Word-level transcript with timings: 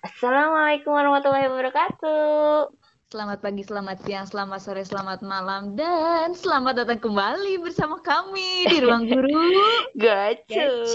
Assalamualaikum 0.00 0.96
warahmatullahi 0.96 1.52
wabarakatuh. 1.52 2.72
Selamat 3.12 3.44
pagi, 3.44 3.60
selamat 3.60 4.00
siang, 4.00 4.24
selamat 4.24 4.60
sore, 4.64 4.80
selamat 4.80 5.20
malam, 5.20 5.76
dan 5.76 6.32
selamat 6.32 6.80
datang 6.80 7.04
kembali 7.04 7.60
bersama 7.60 8.00
kami 8.00 8.64
di 8.64 8.80
Ruang 8.80 9.04
Guru. 9.04 9.44
Gacor. 10.00 10.88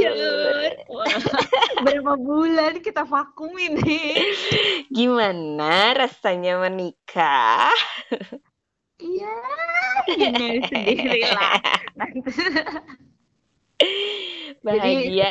Berapa 1.86 2.14
bulan 2.18 2.82
kita 2.82 3.06
vakum 3.06 3.54
ini? 3.62 4.18
Gimana 4.90 5.94
rasanya 5.94 6.66
menikah? 6.66 7.70
Iya, 8.98 9.38
ini 10.18 10.66
sendiri 10.66 11.30
lah. 11.30 11.62
Nanti 12.02 12.26
Bahagia, 14.66 15.30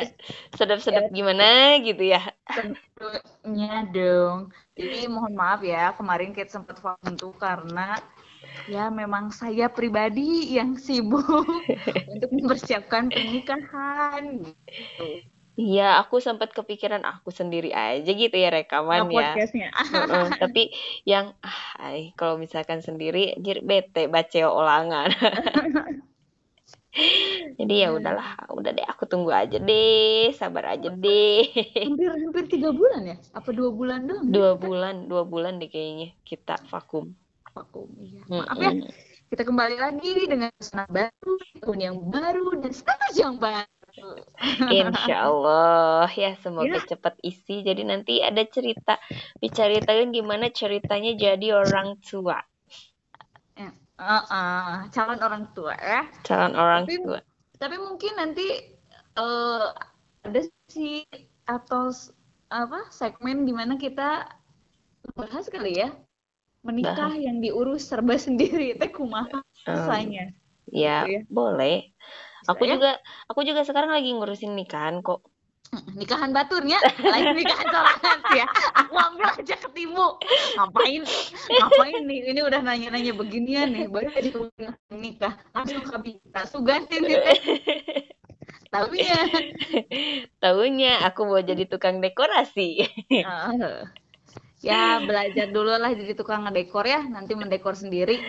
sedap-sedap 0.55 1.11
gimana 1.11 1.75
gitu 1.83 2.03
ya. 2.07 2.23
tentunya 2.47 3.83
dong. 3.91 4.55
Jadi 4.79 5.11
mohon 5.11 5.35
maaf 5.35 5.59
ya, 5.59 5.91
kemarin 5.95 6.31
kita 6.31 6.55
sempat 6.55 6.79
vakum 6.79 7.19
tuh 7.19 7.35
karena 7.35 7.99
ya 8.71 8.87
memang 8.89 9.29
saya 9.29 9.67
pribadi 9.67 10.55
yang 10.55 10.79
sibuk 10.79 11.27
untuk 12.11 12.29
mempersiapkan 12.31 13.11
pernikahan 13.11 14.23
gitu. 14.41 15.09
Iya, 15.55 16.03
aku 16.03 16.19
sempat 16.19 16.51
kepikiran 16.51 17.07
aku 17.07 17.31
sendiri 17.31 17.71
aja 17.71 18.11
gitu 18.11 18.35
ya 18.35 18.51
rekaman 18.51 19.07
ya. 19.07 19.39
podcastnya. 19.39 19.71
Heeh, 19.71 20.25
tapi 20.35 20.67
yang 21.07 21.31
ah, 21.39 21.59
ay, 21.79 22.11
kalau 22.19 22.35
misalkan 22.35 22.83
sendiri 22.83 23.39
anjir 23.39 23.63
bete 23.63 24.11
baca 24.11 24.41
ulangan. 24.51 25.09
Jadi 27.55 27.73
ya 27.83 27.91
udahlah, 27.91 28.47
udah 28.51 28.71
deh 28.71 28.87
aku 28.87 29.03
tunggu 29.07 29.31
aja 29.31 29.59
deh, 29.59 30.31
sabar 30.31 30.75
aja 30.75 30.87
deh. 30.91 31.43
hampir 31.83 32.07
hampir 32.11 32.43
tiga 32.47 32.71
bulan 32.71 33.03
ya 33.03 33.17
apa 33.31 33.49
dua 33.51 33.69
bulan 33.71 33.99
doang 34.07 34.27
Dua 34.31 34.51
bulan, 34.55 34.95
dua 35.07 35.23
bulan 35.27 35.59
deh 35.59 35.67
kayaknya 35.67 36.15
kita 36.23 36.55
vakum. 36.67 37.11
vakum 37.55 37.87
iya 37.95 38.19
maaf 38.27 38.59
ya 38.59 38.71
Mm-mm. 38.75 38.91
kita 39.31 39.47
kembali 39.47 39.77
lagi 39.79 40.27
dengan 40.27 40.51
suasana 40.59 40.83
baru 40.91 41.31
tahun 41.63 41.79
yang 41.79 41.95
baru 42.11 42.47
dan 42.59 42.71
status 42.75 43.15
yang 43.15 43.39
baru 43.39 43.71
Insya 44.67 45.15
Allah 45.23 46.11
ya 46.11 46.35
semoga 46.43 46.75
Ya. 46.75 46.83
cepat 46.83 47.15
isi. 47.23 47.63
Jadi 47.63 47.87
nanti 47.87 48.19
ada 48.19 48.43
cerita 48.43 48.99
diceritain 49.39 50.11
gimana 50.11 50.51
ceritanya 50.51 51.15
jadi 51.15 51.55
orang 51.55 51.95
tua, 52.03 52.35
Ya, 52.35 52.43
uh, 53.97 54.23
uh, 54.25 54.73
calon 54.91 55.19
orang 55.19 55.43
tua 55.51 55.73
ya 55.75 56.03
calon 56.23 56.53
orang 56.53 56.83
Tapi- 56.85 57.01
tua. 57.03 57.19
tapi 57.55 57.75
mungkin 57.79 58.13
nanti 58.19 58.47
eh, 59.15 59.65
ada 60.25 60.41
sih 60.67 61.05
atau 61.45 61.93
apa 62.49 62.89
segmen 62.91 63.47
di 63.47 63.53
mana 63.55 63.79
kita 63.79 64.27
bahas 65.13 65.47
kali 65.47 65.79
ya 65.79 65.93
menikah 66.65 67.13
yang 67.13 67.39
diurus 67.39 67.85
serba 67.85 68.17
sendiri 68.25 68.73
teh 68.75 68.89
kumaha 68.89 69.39
rasanya 69.63 70.33
ya 70.65 71.05
Gitu 71.05 71.13
ya. 71.13 71.21
boleh. 71.29 71.93
Bisa 72.41 72.49
Aku 72.57 72.65
ya? 72.65 72.73
juga, 72.73 72.91
aku 73.29 73.45
juga 73.45 73.61
sekarang 73.61 73.93
lagi 73.93 74.09
ngurusin 74.17 74.57
nikahan 74.57 75.05
kok. 75.05 75.21
Nikahan 75.95 76.31
baturnya 76.31 76.79
lain 77.03 77.35
nikahan 77.35 77.67
sorangan 77.67 78.19
ya. 78.31 78.47
Aku 78.79 78.95
ambil 78.95 79.27
aja 79.27 79.55
ketimu. 79.59 80.15
Ngapain? 80.55 81.03
Ngapain 81.51 82.01
nih? 82.07 82.19
Ini 82.31 82.41
udah 82.47 82.61
nanya-nanya 82.63 83.11
beginian 83.11 83.75
nih 83.75 83.87
baru 83.91 84.07
jadi 84.13 84.29
nikah. 84.93 85.33
Langsung 85.51 85.83
kabita 85.83 86.47
suganti 86.47 87.01
nih 87.01 87.17
tahunya. 88.71 89.19
Tahunya 90.43 90.93
aku 91.07 91.21
mau 91.27 91.39
jadi 91.39 91.63
tukang 91.67 92.03
dekorasi. 92.03 92.83
Ya 94.63 94.99
belajar 95.03 95.51
dulu 95.51 95.75
lah 95.75 95.91
jadi 95.91 96.11
tukang 96.15 96.43
ngedekor 96.47 96.83
ya. 96.87 97.03
Nanti 97.03 97.35
mendekor 97.35 97.75
sendiri. 97.75 98.19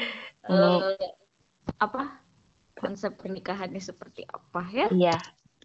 Hmm. 0.46 0.94
Eh, 0.98 1.12
apa? 1.82 2.22
Konsep 2.76 3.16
pernikahannya 3.16 3.80
seperti 3.80 4.28
apa 4.28 4.68
ya? 4.68 4.86
Iya, 4.92 5.16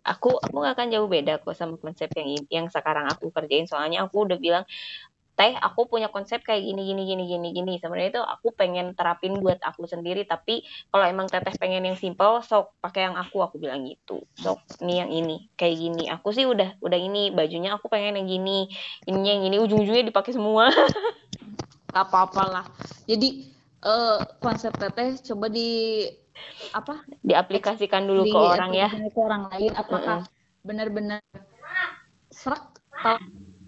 aku 0.02 0.38
aku 0.42 0.56
nggak 0.56 0.76
akan 0.78 0.88
jauh 0.94 1.10
beda 1.10 1.34
kok 1.42 1.54
sama 1.54 1.78
konsep 1.78 2.10
yang 2.18 2.30
yang 2.50 2.66
sekarang 2.68 3.08
aku 3.10 3.30
kerjain. 3.30 3.66
Soalnya 3.70 4.06
aku 4.06 4.26
udah 4.26 4.38
bilang, 4.42 4.66
teh 5.38 5.54
aku 5.58 5.90
punya 5.90 6.12
konsep 6.12 6.42
kayak 6.44 6.62
gini 6.62 6.82
gini 6.86 7.02
gini 7.06 7.24
gini 7.30 7.48
gini. 7.54 7.74
Sebenarnya 7.82 8.20
itu 8.20 8.24
aku 8.24 8.48
pengen 8.54 8.94
terapin 8.94 9.38
buat 9.42 9.62
aku 9.62 9.86
sendiri. 9.86 10.26
Tapi 10.28 10.66
kalau 10.90 11.06
emang 11.06 11.28
teteh 11.30 11.54
pengen 11.58 11.86
yang 11.88 11.98
simple, 11.98 12.42
sok 12.46 12.78
pakai 12.82 13.10
yang 13.10 13.16
aku. 13.18 13.42
Aku 13.46 13.58
bilang 13.58 13.86
gitu. 13.86 14.22
Sok 14.38 14.62
nih 14.82 15.06
yang 15.06 15.12
ini 15.14 15.50
kayak 15.58 15.76
gini. 15.78 16.04
Aku 16.10 16.34
sih 16.34 16.46
udah 16.46 16.78
udah 16.82 17.00
ini 17.00 17.30
bajunya 17.32 17.74
aku 17.78 17.88
pengen 17.90 18.22
yang 18.22 18.28
gini. 18.30 18.70
Ininya 19.10 19.32
yang 19.38 19.44
ini 19.50 19.58
ujung-ujungnya 19.62 20.06
dipakai 20.10 20.34
semua. 20.34 20.70
Gak 21.92 22.08
apa-apa 22.08 22.44
lah 22.48 22.66
jadi 23.12 23.30
eh, 23.84 24.20
konsep 24.40 24.72
teteh 24.80 25.20
coba 25.20 25.52
di 25.52 26.06
apa 26.72 27.04
Diaplikasikan 27.22 28.06
dulu 28.06 28.24
di 28.24 28.32
ke 28.32 28.40
orang 28.40 28.72
ya, 28.72 28.90
ke 28.90 29.20
orang 29.20 29.44
lain 29.52 29.72
apakah 29.76 30.24
benar-benar 30.62 31.20
serak 32.30 32.78
atau 32.92 33.18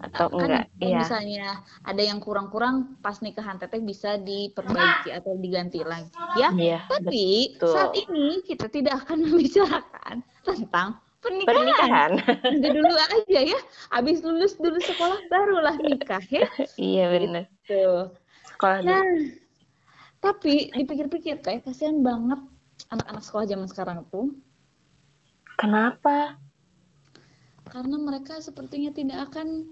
atau 0.04 0.26
kan 0.36 0.46
enggak? 0.46 0.64
Iya. 0.78 0.98
misalnya 1.00 1.46
ada 1.80 2.02
yang 2.04 2.20
kurang-kurang 2.20 3.00
pas 3.00 3.18
nikahan 3.18 3.56
teteh 3.56 3.80
bisa 3.80 4.20
diperbaiki 4.20 5.08
atau 5.10 5.32
diganti 5.36 5.80
lagi 5.80 6.12
ya 6.36 6.52
Iya, 6.52 6.78
tapi 6.86 7.56
betul. 7.56 7.72
saat 7.72 7.92
ini 7.96 8.44
kita 8.44 8.68
tidak 8.68 9.04
akan 9.06 9.18
membicarakan 9.24 10.14
tentang 10.44 10.88
pernikahan 11.18 11.56
Pernikahan. 11.56 12.10
Nanti 12.52 12.68
dulu 12.68 12.92
aja 12.94 13.40
ya 13.40 13.60
habis 13.88 14.20
lulus 14.20 14.60
dulu 14.60 14.76
sekolah 14.76 15.18
barulah 15.26 15.76
nikah 15.80 16.20
ya 16.28 16.44
Iya 16.76 17.04
benar. 17.08 17.44
tuh 17.64 18.12
Sekolah 18.54 18.78
nah 18.84 19.02
tapi 20.20 20.68
dipikir-pikir 20.70 21.40
kayak 21.40 21.64
kasihan 21.64 22.00
banget 22.00 22.40
anak-anak 22.90 23.22
sekolah 23.22 23.46
zaman 23.48 23.68
sekarang 23.70 23.98
tuh 24.10 24.34
Kenapa? 25.54 26.36
karena 27.70 27.96
mereka 27.96 28.38
sepertinya 28.38 28.92
tidak 28.92 29.30
akan 29.32 29.66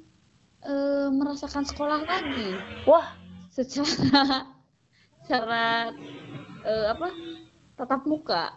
eh, 0.64 1.08
merasakan 1.12 1.62
sekolah 1.62 2.02
lagi 2.02 2.56
Wah, 2.88 3.14
secara 3.52 3.86
secara 5.22 5.92
eh, 6.66 6.86
apa 6.90 7.08
tatap 7.78 8.02
muka. 8.08 8.56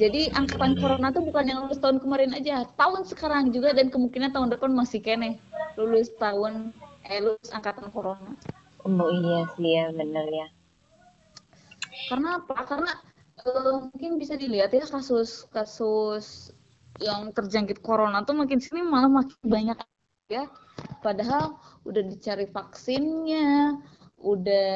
Jadi 0.00 0.32
angkatan 0.32 0.80
corona 0.80 1.12
tuh 1.12 1.20
bukan 1.20 1.44
yang 1.44 1.68
lulus 1.68 1.76
tahun 1.76 2.00
kemarin 2.00 2.32
aja, 2.32 2.64
tahun 2.80 3.04
sekarang 3.04 3.52
juga 3.52 3.76
dan 3.76 3.92
kemungkinan 3.92 4.32
tahun 4.32 4.48
depan 4.56 4.72
masih 4.72 5.04
kene 5.04 5.36
lulus 5.76 6.08
tahun 6.16 6.72
eh 7.04 7.20
lulus 7.20 7.52
angkatan 7.52 7.92
corona. 7.92 8.32
oh 8.82 9.10
iya 9.12 9.46
sih 9.54 9.68
ya 9.68 9.92
benar 9.92 10.26
ya. 10.32 10.48
Karena 12.08 12.40
apa? 12.40 12.56
Karena 12.64 12.92
eh, 13.46 13.78
mungkin 13.90 14.18
bisa 14.20 14.34
dilihat 14.38 14.70
ya 14.74 14.84
kasus 14.86 15.46
kasus 15.50 16.52
yang 17.00 17.32
terjangkit 17.34 17.82
corona 17.82 18.22
tuh 18.22 18.36
makin 18.36 18.60
sini 18.62 18.80
malah 18.84 19.10
makin 19.10 19.38
banyak 19.42 19.78
ya. 20.30 20.44
Padahal 21.02 21.58
udah 21.82 22.02
dicari 22.06 22.46
vaksinnya, 22.46 23.78
udah 24.22 24.70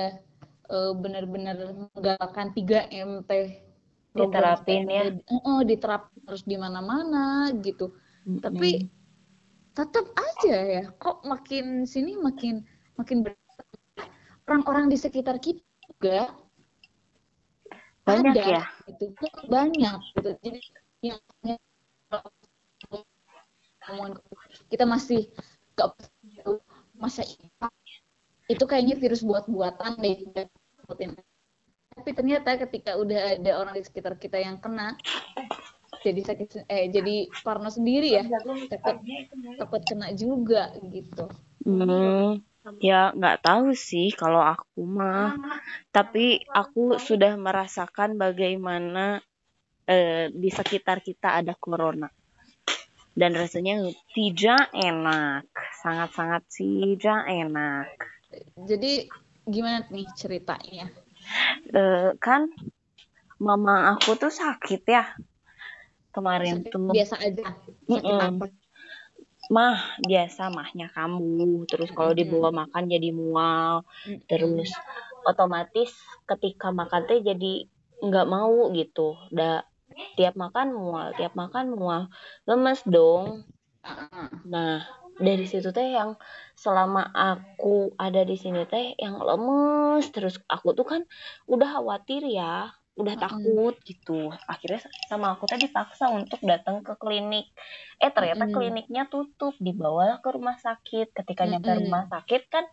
eh, 0.71 0.93
benar-benar 0.99 1.56
menggalakkan 1.94 2.50
3M 2.56 3.22
teh 3.28 3.62
Diterapin 4.16 4.88
ya. 4.88 5.06
Heeh, 5.12 5.59
diterapin 5.69 6.21
harus 6.25 6.43
di 6.49 6.56
mana-mana 6.56 7.53
gitu. 7.60 7.93
Tapi 8.41 8.88
tetap 9.76 10.09
aja 10.16 10.56
ya, 10.56 10.84
kok 10.97 11.21
makin 11.28 11.84
sini 11.84 12.16
makin 12.16 12.65
makin 12.97 13.28
ber- 13.28 13.37
orang-orang 14.49 14.88
di 14.88 14.97
sekitar 14.97 15.37
kita 15.37 15.60
juga 15.84 16.32
banyak 18.06 18.34
ada 18.39 18.44
ya. 18.47 18.62
gitu. 18.87 19.05
Banyak 19.50 19.99
gitu. 20.15 20.31
Jadi 20.41 20.59
yang 21.03 21.19
omongan 23.91 24.19
kita 24.71 24.84
masih 24.87 25.31
gak 25.77 25.93
masa 26.97 27.27
itu 28.47 28.64
kayaknya 28.64 28.97
virus 28.97 29.20
buat-buatan 29.26 30.00
deh 30.00 30.17
tapi 31.97 32.11
ternyata 32.14 32.56
ketika 32.62 32.94
udah 32.97 33.37
ada 33.37 33.53
orang 33.58 33.75
di 33.76 33.82
sekitar 33.85 34.17
kita 34.17 34.41
yang 34.41 34.56
kena 34.62 34.97
jadi 36.06 36.20
sakit 36.23 36.70
eh 36.70 36.87
jadi 36.94 37.26
parno 37.43 37.67
sendiri 37.67 38.14
ya. 38.14 38.25
Takut 38.70 39.03
takut 39.58 39.82
kena 39.82 40.14
juga 40.14 40.70
gitu. 40.87 41.26
Hmm, 41.67 42.38
ya 42.83 43.15
nggak 43.15 43.41
tahu 43.43 43.73
sih 43.73 44.13
kalau 44.13 44.43
aku 44.43 44.83
mah. 44.85 45.35
Tapi 45.91 46.43
aku 46.53 46.99
sudah 47.01 47.35
merasakan 47.39 48.21
bagaimana 48.21 49.21
eh, 49.87 50.29
di 50.33 50.51
sekitar 50.51 51.01
kita 51.01 51.41
ada 51.41 51.55
corona. 51.57 52.09
Dan 53.17 53.33
rasanya 53.33 53.81
tidak 54.13 54.69
enak. 54.77 55.49
Sangat-sangat 55.81 56.43
tidak 56.53 57.21
enak. 57.25 57.89
jadi 58.69 59.09
gimana 59.47 59.87
nih 59.89 60.07
ceritanya 60.19 60.91
Eh, 61.73 62.11
kan 62.23 62.47
mama 63.43 63.95
aku 63.95 64.15
tuh 64.15 64.31
sakit 64.31 64.83
ya 64.87 65.05
kemarin 66.15 66.63
tuh. 66.67 66.93
biasa 66.95 67.19
aja 67.19 67.43
sakit 67.45 67.75
Mm-mm. 67.91 68.21
apa 68.39 68.47
mah 69.48 69.98
biasa 70.02 70.50
mahnya 70.50 70.90
kambuh 70.90 71.66
terus 71.70 71.90
kalau 71.94 72.12
dibawa 72.12 72.66
makan 72.66 72.90
jadi 72.90 73.10
mual. 73.14 73.87
Terus 74.26 74.70
otomatis 75.26 75.94
ketika 76.26 76.70
makan 76.70 77.06
teh 77.06 77.22
jadi 77.22 77.66
nggak 78.02 78.26
mau 78.26 78.70
gitu. 78.75 79.16
Udah 79.31 79.66
tiap 80.19 80.37
makan 80.37 80.75
mual 80.76 81.14
tiap 81.16 81.32
makan 81.38 81.75
mual. 81.75 82.12
Lemes 82.44 82.82
dong. 82.87 83.46
Nah 84.46 84.82
dari 85.16 85.48
situ 85.48 85.72
teh 85.72 85.96
yang 85.96 86.20
selama 86.52 87.08
aku 87.14 87.96
ada 87.96 88.22
di 88.26 88.37
sini 88.37 88.66
teh 88.69 88.94
yang 89.00 89.19
lemes. 89.19 90.10
Terus 90.12 90.38
aku 90.50 90.75
tuh 90.76 90.87
kan 90.87 91.02
udah 91.48 91.81
khawatir 91.81 92.26
ya 92.26 92.70
udah 92.96 93.14
takut 93.20 93.76
gitu. 93.84 94.32
Akhirnya 94.48 94.81
sama 95.06 95.37
aku 95.37 95.44
tadi 95.44 95.69
paksa 95.69 96.08
untuk 96.08 96.40
datang 96.40 96.81
ke 96.81 96.96
klinik. 96.96 97.52
Eh 98.00 98.08
ternyata 98.08 98.48
kliniknya 98.48 99.04
tutup 99.06 99.52
dibawa 99.60 100.19
ke 100.25 100.28
rumah 100.32 100.56
sakit. 100.56 101.12
Ketika 101.12 101.44
nyampe 101.44 101.76
rumah 101.76 102.08
sakit 102.08 102.43
kan 102.48 102.64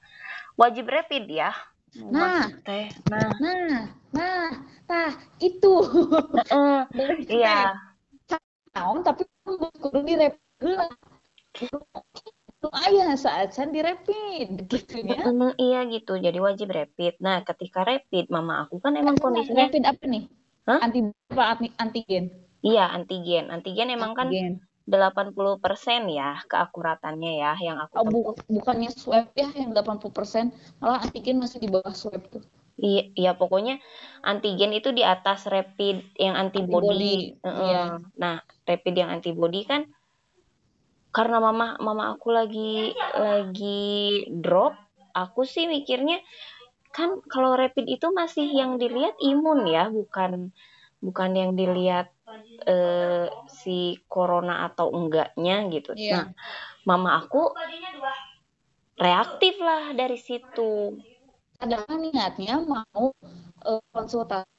wajib 0.55 0.87
rapid 0.87 1.27
ya. 1.27 1.51
Nah. 1.99 2.47
Teh. 2.63 2.87
Nah. 3.11 3.29
Nah 3.37 3.79
nah 4.15 4.49
nah 4.87 5.09
itu. 5.43 5.75
Uh, 6.49 6.87
iya. 7.29 7.75
tahun 8.73 9.05
tapi 9.05 9.29
kudu 9.77 10.01
di 10.01 10.17
rapid 10.17 10.89
ayah 12.71 13.15
saat 13.17 13.51
saya 13.51 13.67
di 13.71 13.81
rapid 13.83 14.67
gitu 14.71 15.03
ya 15.03 15.27
Emang 15.27 15.51
iya 15.59 15.83
gitu, 15.89 16.15
jadi 16.19 16.37
wajib 16.39 16.71
rapid. 16.71 17.19
Nah, 17.19 17.43
ketika 17.43 17.83
rapid, 17.83 18.31
mama 18.31 18.63
aku 18.67 18.79
kan 18.79 18.95
emang 18.95 19.19
kondisinya 19.19 19.67
rapid 19.67 19.83
apa 19.83 20.03
nih? 20.07 20.23
Hah? 20.63 20.79
Anti 20.79 20.99
apa 21.33 21.43
anti- 21.59 21.75
antigen? 21.75 22.25
iya 22.63 22.87
antigen. 22.87 23.51
Antigen 23.51 23.91
emang 23.91 24.15
kan 24.15 24.31
Antigen. 24.31 24.63
80% 24.83 26.11
ya 26.11 26.43
keakuratannya 26.47 27.31
ya 27.39 27.55
yang 27.59 27.79
aku 27.79 28.03
Oh, 28.03 28.05
bu- 28.07 28.35
bukannya 28.51 28.91
swab 28.91 29.31
ya 29.31 29.47
yang 29.55 29.71
80%, 29.71 30.51
malah 30.83 30.99
antigen 31.03 31.39
masih 31.39 31.63
di 31.63 31.71
bawah 31.71 31.95
swab 31.95 32.19
tuh. 32.27 32.43
Iya, 32.73 33.03
iya 33.15 33.31
pokoknya 33.37 33.79
antigen 34.25 34.73
itu 34.75 34.91
di 34.91 35.05
atas 35.05 35.45
rapid 35.47 36.03
yang 36.19 36.35
antibody. 36.35 36.87
Antibody, 36.89 37.15
Heeh. 37.45 37.63
iya. 37.69 37.83
Nah, 38.19 38.35
rapid 38.67 38.93
yang 38.97 39.09
antibody 39.13 39.61
kan 39.63 39.87
karena 41.15 41.37
mama 41.45 41.65
mama 41.87 42.03
aku 42.13 42.27
lagi 42.37 42.93
lagi 43.15 43.81
drop, 44.43 44.73
aku 45.13 45.41
sih 45.53 45.65
mikirnya 45.69 46.17
kan 46.95 47.09
kalau 47.31 47.51
rapid 47.61 47.85
itu 47.95 48.07
masih 48.19 48.45
yang 48.59 48.71
dilihat 48.81 49.15
imun 49.29 49.59
ya, 49.69 49.89
bukan 49.97 50.53
bukan 51.05 51.31
yang 51.41 51.51
dilihat 51.59 52.07
eh, 52.69 53.27
si 53.49 53.99
corona 54.13 54.53
atau 54.69 54.87
enggaknya 54.97 55.55
gitu. 55.73 55.91
Iya. 55.97 56.11
Nah, 56.13 56.25
mama 56.89 57.09
aku 57.21 57.39
reaktif 59.03 59.55
lah 59.67 59.93
dari 59.99 60.17
situ. 60.17 60.97
Padahal 61.59 61.95
niatnya 62.03 62.55
mau 62.61 63.03
eh, 63.69 63.81
konsultasi 63.95 64.49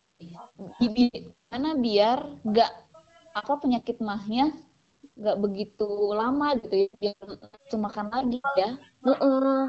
Bi- 0.95 1.11
karena 1.51 1.71
biar 1.85 2.19
nggak 2.47 2.71
apa 3.41 3.53
penyakit 3.63 3.97
mahnya 4.09 4.47
nggak 5.15 5.39
begitu 5.39 5.87
lama 6.11 6.59
gitu 6.59 6.75
ya 6.75 6.89
biar 6.99 7.17
langsung 7.23 7.81
makan 7.87 8.07
lagi 8.11 8.39
ya. 8.59 8.71
Heeh. 9.07 9.63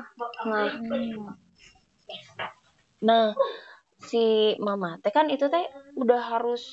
Nah, 0.45 0.67
Hmm. 0.81 1.37
Nah, 3.05 3.37
si 4.01 4.55
mama 4.57 4.97
teh 5.01 5.13
kan 5.13 5.29
itu 5.29 5.45
teh 5.47 5.65
udah 5.95 6.21
harus 6.35 6.63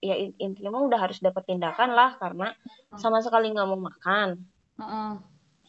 ya 0.00 0.16
in- 0.16 0.36
intinya 0.40 0.74
mah 0.74 0.86
udah 0.86 1.00
harus 1.10 1.18
dapat 1.20 1.44
tindakan 1.44 1.92
lah 1.92 2.16
karena 2.16 2.56
sama 2.96 3.20
sekali 3.20 3.52
nggak 3.52 3.68
mau 3.68 3.80
makan 3.80 4.40
Heeh. 4.80 5.10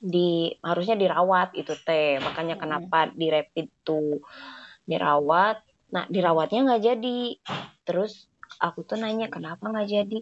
di 0.01 0.55
harusnya 0.63 0.95
dirawat 0.95 1.53
itu 1.53 1.75
teh 1.83 2.17
makanya 2.23 2.55
kenapa 2.57 3.11
di 3.11 3.27
rapid 3.27 3.67
tuh 3.83 4.23
dirawat 4.87 5.61
nah 5.91 6.07
dirawatnya 6.07 6.63
nggak 6.63 6.83
jadi 6.95 7.19
terus 7.83 8.31
aku 8.57 8.87
tuh 8.87 8.97
nanya 8.97 9.27
kenapa 9.27 9.67
nggak 9.67 9.89
jadi 9.91 10.19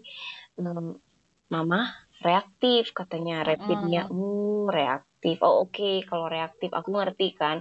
mama 1.53 1.80
reaktif 2.27 2.83
katanya. 3.00 3.36
Rapidnya 3.50 4.01
hmm 4.10 4.68
reaktif. 4.77 5.36
Oh 5.48 5.66
oke 5.66 6.06
kalau 6.10 6.25
reaktif 6.36 6.69
aku 6.80 6.89
ngerti 6.98 7.27
kan. 7.42 7.57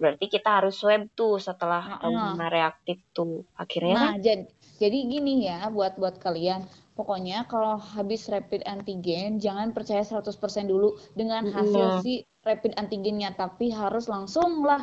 Berarti 0.00 0.24
kita 0.34 0.48
harus 0.60 0.74
swab 0.80 1.02
tuh 1.18 1.34
setelah 1.38 1.82
mama 2.02 2.46
reaktif 2.56 2.98
tuh. 3.16 3.44
Akhirnya 3.62 3.96
kan? 4.02 4.12
Nah, 4.12 4.18
jadi 4.20 4.44
jadi 4.82 4.98
gini 5.12 5.34
ya 5.48 5.58
buat 5.76 5.98
buat 5.98 6.16
kalian. 6.22 6.60
Pokoknya 6.98 7.46
kalau 7.52 7.78
habis 7.78 8.26
rapid 8.26 8.60
antigen 8.66 9.38
jangan 9.38 9.70
percaya 9.76 10.02
100% 10.02 10.66
dulu. 10.72 10.98
Dengan 11.14 11.46
hasil 11.46 11.86
Mm-mm. 11.86 12.02
si 12.02 12.12
rapid 12.42 12.74
antigennya, 12.80 13.30
tapi 13.38 13.70
harus 13.70 14.04
langsung 14.10 14.62
lah 14.66 14.82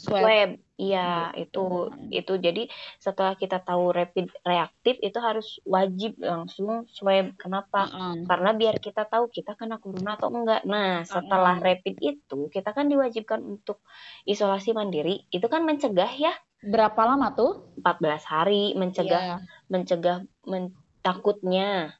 swab. 0.00 0.24
swab 0.24 0.50
iya 0.80 1.28
Gitu. 1.36 1.60
itu 1.60 1.64
itu 2.10 2.32
jadi 2.40 2.62
setelah 2.96 3.36
kita 3.36 3.60
tahu 3.60 3.92
rapid 3.92 4.32
reaktif 4.42 4.96
itu 4.98 5.18
harus 5.20 5.60
wajib 5.68 6.16
langsung 6.16 6.88
swab 6.88 7.36
kenapa 7.36 7.84
Heeh. 7.84 8.24
karena 8.24 8.50
biar 8.56 8.76
kita 8.80 9.04
tahu 9.04 9.28
kita 9.28 9.52
kena 9.54 9.76
corona 9.76 10.16
atau 10.16 10.32
enggak 10.32 10.64
nah 10.64 11.04
setelah 11.04 11.60
Mm-mm. 11.60 11.66
rapid 11.68 11.94
itu 12.00 12.38
kita 12.48 12.72
kan 12.72 12.88
diwajibkan 12.88 13.44
untuk 13.44 13.84
isolasi 14.24 14.72
mandiri 14.72 15.28
itu 15.28 15.46
kan 15.46 15.62
mencegah 15.62 16.08
ya 16.10 16.32
Berapa 16.60 17.08
lama 17.08 17.32
tuh? 17.32 17.72
14 17.80 18.24
hari 18.24 18.76
mencegah 18.76 19.20
Iya, 19.20 19.36
mencegah 19.68 20.16
men- 20.44 20.76
takutnya 21.00 21.96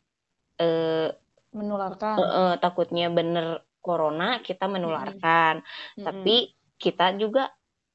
eh, 0.56 1.08
menularkan. 1.52 2.16
eh, 2.16 2.24
eh, 2.24 2.54
takutnya 2.60 3.06
bener 3.08 3.46
corona 3.80 4.40
kita 4.40 4.68
menularkan 4.68 5.64
Mm-mm. 5.96 6.04
tapi 6.04 6.36
kita 6.76 7.16
juga 7.16 7.48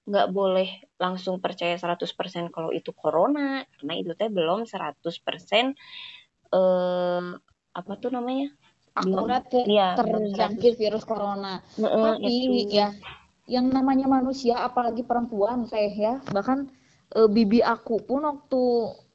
nggak 0.05 0.27
boleh 0.29 0.69
langsung 1.01 1.41
percaya 1.41 1.73
100% 1.73 2.53
kalau 2.53 2.69
itu 2.69 2.93
corona 2.93 3.65
karena 3.77 3.93
itu 3.97 4.13
teh 4.13 4.29
belum 4.29 4.69
100% 4.69 5.01
eh 6.55 7.25
apa 7.75 7.91
tuh 7.99 8.09
namanya 8.13 8.53
akurat 8.95 9.43
Iya, 9.51 9.99
terjangkit 9.99 10.79
virus 10.79 11.03
corona. 11.03 11.59
Tapi 11.75 12.63
itu. 12.63 12.79
ya 12.79 12.95
yang 13.45 13.69
namanya 13.69 14.09
manusia 14.09 14.57
apalagi 14.63 15.05
perempuan 15.05 15.69
saya 15.69 15.89
ya 15.91 16.13
bahkan 16.33 16.65
eh, 17.13 17.29
bibi 17.29 17.61
aku 17.61 18.01
pun 18.01 18.25
waktu 18.25 18.63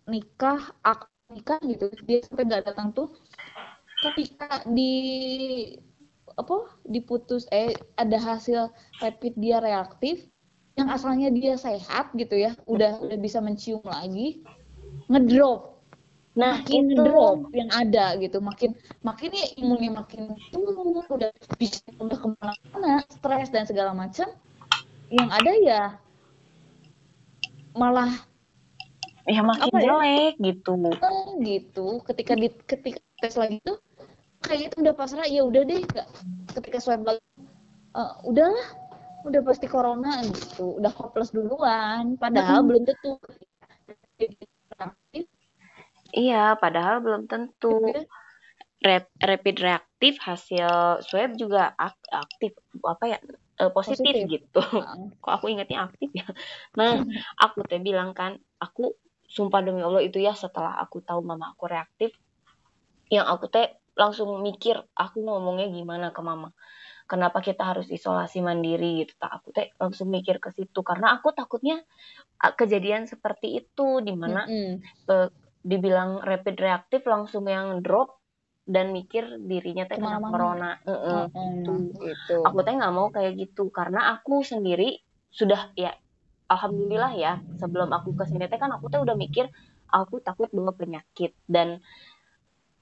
nikah 0.06 0.70
aku 0.86 1.10
nikah 1.34 1.58
gitu 1.66 1.90
dia 2.06 2.22
sampai 2.26 2.46
nggak 2.46 2.64
datang 2.70 2.94
tuh 2.94 3.10
ketika 4.02 4.62
di 4.70 4.94
apa 6.38 6.78
diputus 6.86 7.46
eh 7.50 7.74
ada 7.98 8.18
hasil 8.18 8.70
rapid 9.02 9.34
dia 9.34 9.58
reaktif 9.58 10.30
yang 10.80 10.88
asalnya 10.88 11.28
dia 11.28 11.60
sehat 11.60 12.16
gitu 12.16 12.40
ya 12.40 12.56
udah 12.64 13.04
udah 13.04 13.18
bisa 13.20 13.38
mencium 13.44 13.84
lagi 13.84 14.40
ngedrop. 15.12 15.76
Nah 16.32 16.62
makin 16.64 16.88
itu 16.88 17.02
drop 17.04 17.38
yang 17.52 17.68
ada 17.68 18.16
gitu 18.16 18.40
makin 18.40 18.72
makin 19.04 19.30
ya 19.34 19.46
imunnya 19.60 19.92
makin 19.92 20.32
turun 20.48 21.04
udah 21.04 21.30
bisa 21.60 21.84
udah 22.00 22.16
ke 22.16 22.26
mana-mana 22.40 23.04
stres 23.12 23.52
dan 23.52 23.68
segala 23.68 23.92
macam. 23.92 24.32
Yang 25.12 25.28
ada 25.28 25.52
ya 25.60 25.82
malah 27.76 28.10
ya 29.28 29.44
makin 29.44 29.68
apa 29.68 29.78
ya? 29.78 29.84
jelek 29.84 30.34
gitu. 30.40 30.72
Eh, 30.96 31.28
gitu. 31.44 31.86
Ketika 32.08 32.32
di 32.32 32.48
ketika 32.64 33.00
tes 33.20 33.36
lagi 33.36 33.60
tuh 33.60 33.76
kayak 34.40 34.72
itu 34.72 34.76
udah 34.80 34.94
pasrah 34.96 35.28
ya 35.28 35.44
udah 35.44 35.62
deh 35.68 35.84
ketika 36.56 36.80
swab 36.80 37.04
lagi 37.04 37.20
eh, 37.92 38.12
udahlah 38.24 38.89
udah 39.26 39.40
pasti 39.44 39.66
corona 39.68 40.20
gitu. 40.24 40.80
Udah 40.80 40.92
hopeless 40.94 41.32
duluan. 41.34 42.16
Padahal 42.16 42.64
belum 42.64 42.84
tentu. 42.88 43.20
Reaktif 44.70 45.24
iya 46.10 46.54
padahal 46.58 47.02
belum 47.04 47.26
tentu. 47.30 47.74
Gitu 47.90 48.02
ya. 48.02 48.04
Rap- 48.80 49.20
rapid 49.20 49.56
reaktif 49.60 50.16
hasil 50.24 51.04
swab 51.04 51.36
juga 51.36 51.76
ak- 51.76 52.08
aktif. 52.08 52.56
Apa 52.80 53.04
ya? 53.12 53.18
Eh, 53.60 53.68
positif, 53.68 54.08
Positif. 54.08 54.40
gitu. 54.40 54.62
Nah, 54.80 54.96
kok 55.22 55.32
aku 55.36 55.52
ingatnya 55.52 55.84
aktif 55.84 56.08
ya? 56.16 56.24
Nah 56.80 56.96
aku 57.44 57.60
teh 57.68 57.76
bilang 57.76 58.16
kan 58.16 58.40
aku 58.56 58.96
sumpah 59.28 59.60
demi 59.62 59.84
Allah 59.84 60.02
itu 60.02 60.18
ya 60.18 60.32
setelah 60.34 60.80
aku 60.80 61.04
tahu 61.04 61.20
mama 61.22 61.52
aku 61.54 61.70
reaktif 61.70 62.10
yang 63.12 63.28
aku 63.30 63.46
teh 63.46 63.68
langsung 63.94 64.40
mikir 64.42 64.80
aku 64.96 65.22
ngomongnya 65.22 65.70
gimana 65.70 66.10
ke 66.10 66.18
mama 66.24 66.50
kenapa 67.10 67.42
kita 67.42 67.74
harus 67.74 67.90
isolasi 67.90 68.38
mandiri 68.38 69.02
gitu 69.02 69.18
tak 69.18 69.42
aku 69.42 69.50
teh 69.50 69.74
langsung 69.82 70.14
mikir 70.14 70.38
ke 70.38 70.54
situ 70.54 70.86
karena 70.86 71.18
aku 71.18 71.34
takutnya 71.34 71.82
kejadian 72.54 73.10
seperti 73.10 73.66
itu 73.66 73.98
di 73.98 74.14
mana 74.14 74.46
mm-mm. 74.46 74.78
eh, 75.10 75.28
dibilang 75.66 76.22
rapid 76.22 76.56
reaktif 76.56 77.02
langsung 77.10 77.50
yang 77.50 77.82
drop 77.82 78.22
dan 78.62 78.94
mikir 78.94 79.42
dirinya 79.42 79.90
teh 79.90 79.98
kena 79.98 80.22
corona 80.22 80.78
Heeh. 80.86 81.26
Mm-mm. 81.34 81.90
gitu 81.98 82.46
aku 82.46 82.62
teh 82.62 82.74
nggak 82.78 82.94
mau 82.94 83.10
kayak 83.10 83.34
gitu 83.34 83.74
karena 83.74 84.14
aku 84.14 84.46
sendiri 84.46 85.02
sudah 85.34 85.74
ya 85.74 85.90
alhamdulillah 86.46 87.12
ya 87.18 87.32
sebelum 87.58 87.90
aku 87.90 88.14
ke 88.14 88.22
sini 88.30 88.46
teh 88.46 88.58
kan 88.62 88.70
aku 88.70 88.86
teh 88.86 89.02
udah 89.02 89.18
mikir 89.18 89.50
aku 89.90 90.22
takut 90.22 90.46
bawa 90.54 90.70
penyakit 90.78 91.34
dan 91.50 91.82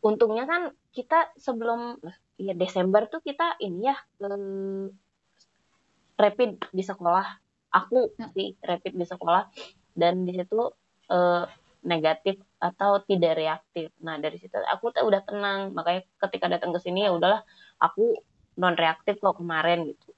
untungnya 0.03 0.45
kan 0.47 0.71
kita 0.95 1.35
sebelum 1.39 1.99
ya 2.39 2.55
Desember 2.55 3.11
tuh 3.11 3.19
kita 3.23 3.59
ini 3.59 3.91
ya 3.91 3.97
eh, 4.23 4.87
rapid 6.19 6.51
di 6.75 6.83
sekolah. 6.83 7.27
Aku 7.69 8.15
Ya. 8.17 8.27
sih 8.33 8.57
rapid 8.65 8.95
di 8.97 9.07
sekolah. 9.07 9.51
Dan 9.95 10.23
di 10.27 10.33
situ 10.35 10.71
eh, 11.11 11.45
negatif 11.87 12.43
atau 12.59 13.03
tidak 13.07 13.39
reaktif. 13.39 13.95
Nah 14.03 14.19
dari 14.19 14.39
situ 14.39 14.55
aku 14.59 14.91
tuh 14.95 15.07
udah 15.07 15.23
tenang. 15.27 15.75
Makanya 15.75 16.03
ketika 16.27 16.47
datang 16.51 16.71
ke 16.75 16.81
sini 16.83 17.07
ya 17.07 17.15
udahlah 17.15 17.43
aku 17.79 18.19
non 18.59 18.75
reaktif 18.75 19.19
kok 19.23 19.39
kemarin 19.39 19.95
gitu. 19.95 20.11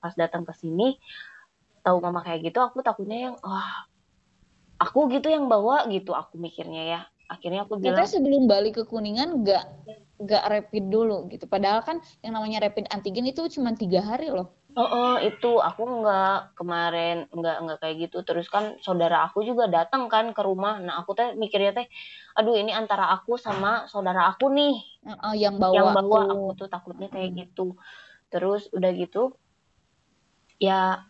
Pas 0.00 0.12
datang 0.12 0.44
ke 0.44 0.52
sini 0.56 0.96
tahu 1.80 2.02
mama 2.02 2.20
kayak 2.20 2.50
gitu 2.50 2.58
aku 2.58 2.82
takutnya 2.82 3.30
yang 3.30 3.34
wah 3.40 3.86
aku 4.76 5.08
gitu 5.12 5.28
yang 5.32 5.48
bawa 5.48 5.88
gitu. 5.88 6.12
Aku 6.12 6.36
mikirnya 6.36 6.82
ya 6.84 7.00
akhirnya 7.26 7.66
aku 7.66 7.78
bilang 7.78 7.98
Katanya 7.98 8.10
sebelum 8.10 8.42
balik 8.46 8.78
ke 8.78 8.82
Kuningan 8.86 9.42
nggak 9.42 9.64
nggak 10.16 10.44
rapid 10.48 10.84
dulu 10.88 11.28
gitu. 11.28 11.44
Padahal 11.44 11.84
kan 11.84 12.00
yang 12.24 12.38
namanya 12.38 12.64
rapid 12.64 12.88
antigen 12.88 13.28
itu 13.28 13.44
cuma 13.52 13.76
tiga 13.76 14.00
hari 14.00 14.32
loh. 14.32 14.56
Oh, 14.76 14.84
oh, 14.84 15.14
itu 15.16 15.56
aku 15.56 15.88
nggak 16.04 16.52
kemarin 16.52 17.24
nggak 17.32 17.56
nggak 17.64 17.78
kayak 17.80 17.96
gitu. 18.08 18.20
Terus 18.24 18.48
kan 18.52 18.76
saudara 18.84 19.24
aku 19.24 19.40
juga 19.44 19.68
datang 19.68 20.08
kan 20.12 20.36
ke 20.36 20.42
rumah. 20.44 20.76
Nah 20.80 21.00
aku 21.00 21.16
teh 21.16 21.32
mikirnya 21.32 21.72
teh, 21.72 21.88
aduh 22.36 22.56
ini 22.56 22.76
antara 22.76 23.08
aku 23.12 23.40
sama 23.40 23.88
saudara 23.88 24.28
aku 24.28 24.52
nih 24.52 24.76
eh, 25.08 25.34
yang 25.40 25.56
bawa, 25.56 25.72
yang 25.72 25.88
bawa 25.96 26.20
tuh. 26.20 26.32
aku 26.32 26.48
tuh 26.60 26.68
takutnya 26.68 27.08
kayak 27.08 27.30
gitu. 27.36 27.76
Terus 28.28 28.68
udah 28.68 28.90
gitu, 28.92 29.32
ya 30.60 31.00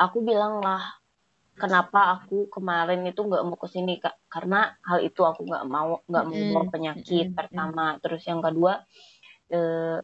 aku 0.00 0.24
bilang 0.24 0.64
lah 0.64 0.99
kenapa 1.60 2.16
aku 2.16 2.48
kemarin 2.48 3.04
itu 3.04 3.20
nggak 3.20 3.44
mau 3.44 3.58
ke 3.60 3.68
sini 3.68 4.00
kak? 4.00 4.16
Karena 4.32 4.72
hal 4.88 5.04
itu 5.04 5.20
aku 5.22 5.44
nggak 5.44 5.66
mau 5.68 6.00
nggak 6.08 6.24
mau 6.26 6.40
bawa 6.50 6.64
penyakit 6.72 7.26
mm-mm, 7.28 7.36
pertama. 7.36 8.00
Terus 8.02 8.22
yang 8.24 8.40
kedua 8.40 8.80
eh, 9.52 9.98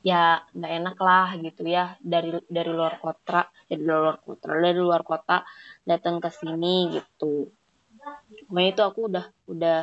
ya 0.00 0.40
nggak 0.56 0.72
enak 0.80 0.96
lah 0.96 1.28
gitu 1.36 1.62
ya 1.68 2.00
dari 2.00 2.32
dari 2.48 2.70
luar 2.72 2.96
kota 3.04 3.52
dari 3.68 3.84
luar 3.84 4.16
kota 4.24 4.48
dari 4.56 4.80
luar 4.80 5.02
kota 5.04 5.44
datang 5.84 6.22
ke 6.22 6.30
sini 6.32 6.94
gitu. 6.94 7.50
Makanya 8.48 8.70
itu 8.72 8.82
aku 8.86 9.00
udah 9.10 9.26
udah 9.50 9.80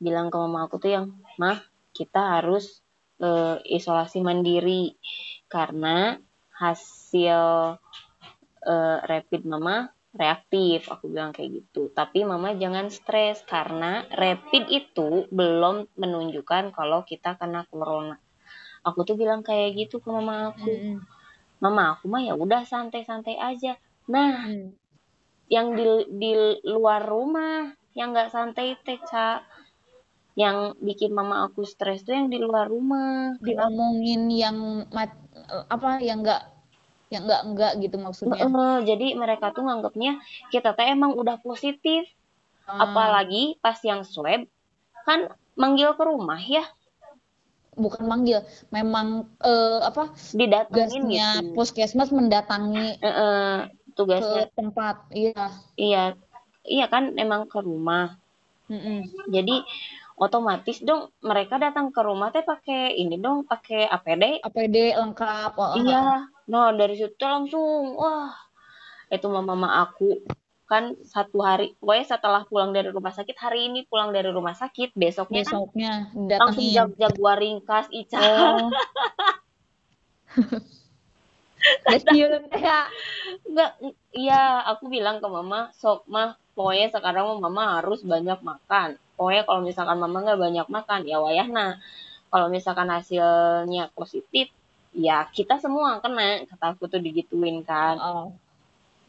bilang 0.00 0.32
ke 0.32 0.36
mama 0.40 0.66
aku 0.66 0.80
tuh 0.80 0.90
yang 0.96 1.06
mah 1.36 1.60
kita 1.92 2.40
harus 2.40 2.80
eh, 3.20 3.60
isolasi 3.68 4.24
mandiri. 4.24 4.96
Karena 5.52 6.16
hasil 6.56 7.76
eh, 8.66 8.98
rapid 9.02 9.42
mama 9.46 9.90
reaktif 10.12 10.92
aku 10.92 11.08
bilang 11.08 11.32
kayak 11.32 11.50
gitu 11.64 11.88
tapi 11.96 12.22
mama 12.28 12.52
jangan 12.52 12.92
stres 12.92 13.40
karena 13.48 14.04
rapid 14.12 14.68
itu 14.68 15.24
belum 15.32 15.88
menunjukkan 15.96 16.76
kalau 16.76 17.00
kita 17.08 17.40
kena 17.40 17.64
corona 17.72 18.20
aku 18.84 19.08
tuh 19.08 19.16
bilang 19.16 19.40
kayak 19.40 19.72
gitu 19.78 20.04
ke 20.04 20.08
mama 20.12 20.52
aku 20.52 20.68
Mm-mm. 20.68 21.00
mama 21.64 21.96
aku 21.96 22.12
mah 22.12 22.20
ya 22.20 22.34
udah 22.36 22.62
santai-santai 22.68 23.40
aja 23.40 23.78
nah 24.10 24.44
Mm. 24.44 24.76
yang 25.48 25.76
di 25.76 25.84
di 26.16 26.32
luar 26.68 27.04
rumah 27.08 27.72
yang 27.96 28.12
nggak 28.12 28.32
santai 28.32 28.76
teh 28.84 29.00
Ca. 29.04 29.44
yang 30.32 30.72
bikin 30.80 31.12
mama 31.12 31.44
aku 31.44 31.60
stres 31.68 32.08
tuh 32.08 32.16
yang 32.16 32.32
di 32.32 32.40
luar 32.40 32.64
rumah? 32.64 33.36
Diomongin 33.44 34.32
yang 34.32 34.88
mat- 34.88 35.20
apa 35.68 36.00
yang 36.00 36.24
nggak 36.24 36.51
yang 37.12 37.22
nggak 37.28 37.42
enggak 37.44 37.72
gitu 37.84 37.96
maksudnya. 38.00 38.44
Heeh, 38.48 38.74
jadi 38.88 39.06
mereka 39.14 39.52
tuh 39.52 39.62
nganggapnya 39.68 40.12
kita 40.48 40.72
teh 40.72 40.88
emang 40.88 41.12
udah 41.20 41.36
positif 41.44 42.08
Ah, 42.62 42.88
apalagi 42.88 43.58
pas 43.60 43.76
yang 43.84 44.00
swab 44.06 44.46
kan 45.04 45.20
manggil 45.58 45.92
ke 45.98 46.02
rumah 46.06 46.38
ya 46.40 46.64
bukan 47.72 48.04
manggil, 48.04 48.38
memang 48.68 49.32
eh, 49.40 49.80
apa 49.80 50.12
didatengin 50.36 51.02
tugasnya 51.08 51.26
gitu 51.40 51.48
puskesmas 51.56 52.10
mendatangi 52.12 53.00
Heeh, 53.00 53.68
ke 53.72 53.92
tugasnya 53.96 54.44
tempat. 54.52 54.96
Iya. 55.12 55.44
iya 55.76 56.04
iya 56.68 56.84
kan 56.92 57.16
emang 57.16 57.48
ke 57.48 57.58
rumah 57.64 58.16
Mm-mm. 58.70 59.04
jadi 59.28 59.56
otomatis 60.22 60.78
dong 60.78 61.10
mereka 61.18 61.58
datang 61.58 61.90
ke 61.90 61.98
rumah 61.98 62.30
teh 62.30 62.46
pakai 62.46 62.94
ini 62.94 63.18
dong 63.18 63.42
pakai 63.42 63.90
APD 63.90 64.38
APD 64.46 64.94
lengkap. 64.94 65.58
oh, 65.58 65.74
iya 65.82 66.30
nah 66.46 66.70
dari 66.70 66.94
situ 66.94 67.18
langsung 67.18 67.98
wah 67.98 68.30
itu 69.10 69.26
mama 69.26 69.58
mama 69.58 69.82
aku 69.82 70.22
kan 70.64 70.94
satu 71.04 71.42
hari 71.42 71.74
pokoknya 71.76 72.16
setelah 72.16 72.42
pulang 72.48 72.70
dari 72.72 72.88
rumah 72.88 73.12
sakit 73.12 73.36
hari 73.36 73.68
ini 73.68 73.84
pulang 73.84 74.08
dari 74.14 74.30
rumah 74.30 74.54
sakit 74.54 74.94
besoknya 74.96 75.42
kan 75.44 75.68
Besoknya 75.68 75.92
langsung 76.14 76.64
datangin. 76.64 76.72
jag 76.72 76.90
jaguar 76.96 77.36
ringkas 77.42 77.86
Ica 77.90 78.22
Oh. 78.22 78.70
Ya. 82.58 82.80
enggak 83.48 83.70
iya 84.12 84.66
aku 84.66 84.90
bilang 84.90 85.22
ke 85.22 85.28
mama 85.30 85.70
sok 85.78 86.04
mah 86.10 86.34
pokoknya 86.52 86.92
sekarang 86.92 87.38
mama 87.40 87.80
harus 87.80 88.02
banyak 88.04 88.38
makan. 88.42 88.98
Pokoknya 89.16 89.42
kalau 89.46 89.60
misalkan 89.62 89.98
mama 90.02 90.16
nggak 90.24 90.40
banyak 90.40 90.66
makan 90.68 91.00
ya 91.06 91.22
wayahna 91.22 91.78
kalau 92.32 92.48
misalkan 92.48 92.88
hasilnya 92.88 93.92
positif 93.94 94.48
ya 94.92 95.24
kita 95.32 95.56
semua 95.60 96.00
kena 96.04 96.44
kata 96.48 96.76
aku 96.76 96.90
tuh 96.90 97.00
digituin 97.00 97.62
kan. 97.64 97.96
Oh. 98.00 98.28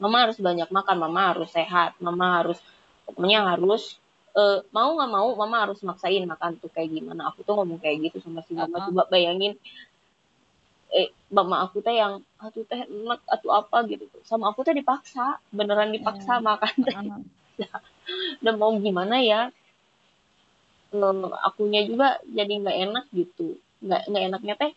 mama 0.01 0.27
harus 0.27 0.35
banyak 0.41 0.67
makan 0.67 0.97
mama 0.99 1.31
harus 1.31 1.47
sehat 1.53 1.95
mama 2.03 2.43
harus 2.43 2.59
pokoknya 3.07 3.45
harus 3.55 3.95
eh, 4.35 4.59
mau 4.75 4.97
nggak 4.97 5.11
mau 5.13 5.29
mama 5.37 5.69
harus 5.69 5.79
maksain 5.85 6.25
makan 6.25 6.57
tuh 6.59 6.69
kayak 6.73 6.89
gimana. 6.91 7.29
Aku 7.31 7.45
tuh 7.47 7.53
ngomong 7.57 7.79
kayak 7.79 8.11
gitu 8.11 8.17
sama 8.23 8.41
si 8.45 8.57
mama 8.57 8.83
coba 8.89 9.07
bayangin 9.09 9.55
eh 10.93 11.09
mama 11.33 11.65
aku 11.65 11.81
teh 11.81 11.97
yang 11.97 12.21
atuh 12.37 12.63
teh 12.69 12.85
enak 12.85 13.19
atau 13.25 13.49
apa? 13.49 13.81
gitu. 13.89 14.05
Sama 14.21 14.53
aku 14.53 14.61
teh 14.61 14.77
dipaksa 14.77 15.41
beneran 15.49 15.89
dipaksa 15.89 16.37
Hmm. 16.37 16.45
makan 16.45 16.73
teh. 16.85 16.95
Dan 18.43 18.61
mau 18.61 18.73
gimana 18.77 19.17
ya? 19.19 19.49
Eh, 20.93 21.29
akunya 21.41 21.81
juga 21.89 22.21
jadi 22.29 22.53
nggak 22.61 22.77
enak 22.89 23.05
gitu. 23.09 23.57
Nggak 23.81 24.01
nggak 24.13 24.23
enaknya 24.29 24.53
teh 24.61 24.71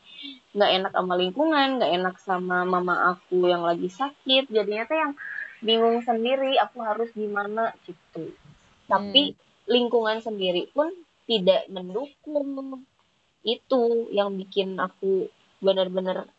nggak 0.56 0.70
enak 0.80 0.92
sama 0.96 1.14
lingkungan 1.20 1.68
nggak 1.76 1.92
enak 2.00 2.16
sama 2.25 2.64
mama 2.64 3.12
aku 3.12 3.44
yang 3.52 3.61
lagi 3.61 3.92
sakit. 3.92 4.49
Jadinya 4.49 4.88
teh 4.88 4.96
yang 4.96 5.12
bingung 5.61 6.00
sendiri 6.00 6.56
aku 6.56 6.80
harus 6.80 7.12
gimana 7.12 7.76
gitu. 7.85 8.32
Tapi 8.88 9.37
lingkungan 9.68 10.25
sendiri 10.25 10.73
pun 10.73 10.88
tidak 11.28 11.68
mendukung. 11.68 12.80
Itu 13.44 14.08
yang 14.11 14.35
bikin 14.40 14.80
aku 14.80 15.28
bener-bener 15.66 16.30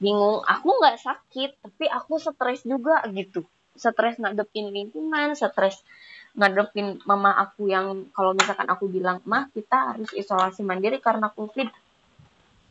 bingung. 0.00 0.40
Aku 0.46 0.80
nggak 0.80 0.96
sakit 1.04 1.50
tapi 1.60 1.84
aku 1.90 2.16
stres 2.16 2.64
juga 2.64 3.04
gitu. 3.12 3.44
Stres 3.76 4.16
ngadepin 4.16 4.72
lingkungan 4.72 5.36
stres 5.36 5.84
ngadepin 6.38 7.02
mama 7.02 7.34
aku 7.34 7.66
yang 7.66 8.06
kalau 8.14 8.30
misalkan 8.32 8.70
aku 8.70 8.86
bilang 8.86 9.18
mah 9.26 9.50
kita 9.50 9.94
harus 9.94 10.10
isolasi 10.14 10.62
mandiri 10.62 11.02
karena 11.02 11.28
covid. 11.34 11.68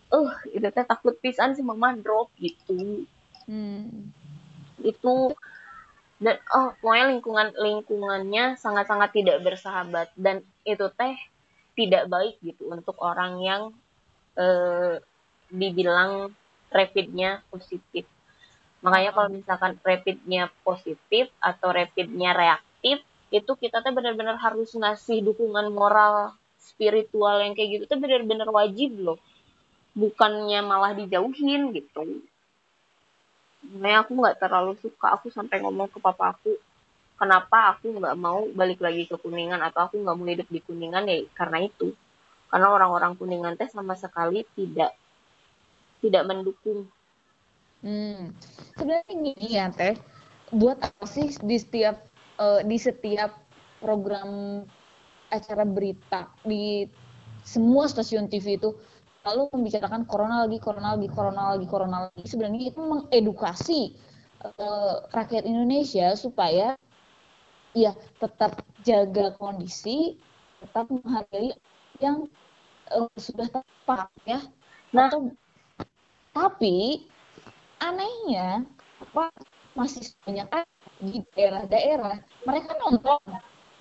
Eh 0.07 0.31
itu 0.55 0.67
teh 0.71 0.87
takut 0.87 1.13
pisan 1.19 1.53
si 1.53 1.61
mama 1.61 1.93
drop 1.93 2.31
gitu. 2.39 3.05
Hmm. 3.47 4.11
itu 4.83 5.31
dan 6.19 6.35
oh 6.51 6.75
pokoknya 6.83 7.15
lingkungan 7.15 7.47
lingkungannya 7.55 8.59
sangat-sangat 8.59 9.09
tidak 9.13 9.37
bersahabat. 9.43 10.11
Dan 10.15 10.41
itu 10.63 10.87
teh 10.95 11.15
tidak 11.77 12.09
baik 12.09 12.41
gitu 12.41 12.73
untuk 12.73 12.97
orang 13.03 13.37
yang 13.43 13.61
eh, 14.37 14.97
dibilang 15.51 16.31
rapidnya 16.71 17.43
positif. 17.47 18.03
Makanya 18.83 19.11
kalau 19.15 19.29
misalkan 19.33 19.73
rapidnya 19.81 20.51
positif 20.61 21.31
atau 21.41 21.69
rapidnya 21.73 22.31
reaktif 22.35 23.01
itu 23.27 23.51
kita 23.59 23.83
teh 23.83 23.91
benar-benar 23.91 24.39
harus 24.39 24.71
ngasih 24.71 25.19
dukungan 25.25 25.67
moral 25.73 26.31
spiritual 26.61 27.43
yang 27.43 27.57
kayak 27.57 27.79
gitu 27.79 27.83
tuh 27.89 27.99
benar-benar 27.99 28.47
wajib 28.51 28.95
loh. 28.95 29.19
Bukannya 29.97 30.61
malah 30.61 30.93
dijauhin 30.93 31.73
gitu. 31.73 32.21
Makanya 33.67 34.05
aku 34.05 34.11
nggak 34.13 34.37
terlalu 34.39 34.77
suka 34.79 35.17
aku 35.17 35.33
sampai 35.33 35.59
ngomong 35.59 35.89
ke 35.91 35.99
papa 35.99 36.37
aku 36.37 36.55
kenapa 37.17 37.73
aku 37.73 37.97
nggak 37.97 38.15
mau 38.15 38.45
balik 38.53 38.79
lagi 38.79 39.09
ke 39.09 39.17
kuningan 39.17 39.59
atau 39.59 39.89
aku 39.89 39.97
nggak 39.99 40.15
mau 40.15 40.27
hidup 40.29 40.47
di 40.47 40.61
kuningan? 40.61 41.09
Ya 41.09 41.25
karena 41.33 41.65
itu. 41.65 41.91
Karena 42.47 42.71
orang-orang 42.71 43.17
kuningan 43.19 43.59
teh 43.59 43.67
sama 43.67 43.97
sekali 43.97 44.45
tidak 44.55 44.95
tidak 46.01 46.23
mendukung 46.29 46.87
Hmm. 47.85 48.33
Sebenarnya 48.73 49.13
gini 49.13 49.53
ya 49.53 49.69
Teh, 49.69 49.93
buat 50.49 50.81
apa 50.81 51.05
sih 51.05 51.29
di 51.45 51.57
setiap 51.61 52.09
eh, 52.41 52.61
di 52.65 52.77
setiap 52.81 53.37
program 53.77 54.61
acara 55.29 55.61
berita 55.61 56.25
di 56.41 56.89
semua 57.45 57.85
stasiun 57.85 58.33
TV 58.33 58.57
itu 58.57 58.73
lalu 59.21 59.45
membicarakan 59.53 60.09
corona 60.09 60.47
lagi, 60.47 60.57
corona 60.57 60.97
lagi, 60.97 61.07
corona 61.11 61.41
lagi, 61.53 61.65
corona 61.69 61.97
lagi. 62.09 62.23
Sebenarnya 62.25 62.73
itu 62.73 62.81
mengedukasi 62.81 63.81
eh, 64.41 64.95
rakyat 65.13 65.45
Indonesia 65.45 66.17
supaya 66.17 66.73
ya 67.77 67.93
tetap 68.17 68.65
jaga 68.81 69.37
kondisi, 69.37 70.17
tetap 70.65 70.89
menghargai 70.89 71.53
yang 72.01 72.25
uh, 72.93 73.09
sudah 73.17 73.47
tepat 73.51 74.07
ya 74.23 74.39
nah 74.95 75.11
atau 75.11 75.35
tapi 76.37 77.09
anehnya 77.81 78.61
masih 79.73 80.13
banyak 80.21 80.45
di 81.01 81.25
daerah-daerah 81.33 82.21
mereka 82.45 82.77
nonton 82.77 83.17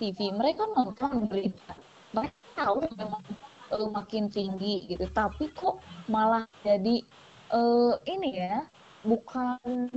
TV 0.01 0.33
mereka 0.33 0.65
nonton 0.73 1.29
berita. 1.29 1.77
Mereka 2.17 2.37
tahu 2.57 2.81
memang 2.97 3.21
uh, 3.69 3.87
makin 3.93 4.29
tinggi 4.33 4.89
gitu 4.89 5.05
tapi 5.13 5.53
kok 5.53 5.81
malah 6.09 6.49
jadi 6.65 7.05
uh, 7.53 7.93
ini 8.09 8.41
ya 8.41 8.65
bukan 9.05 9.89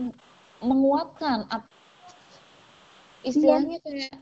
menguatkan 0.60 1.48
istilahnya 3.24 3.80
kayak 3.84 4.12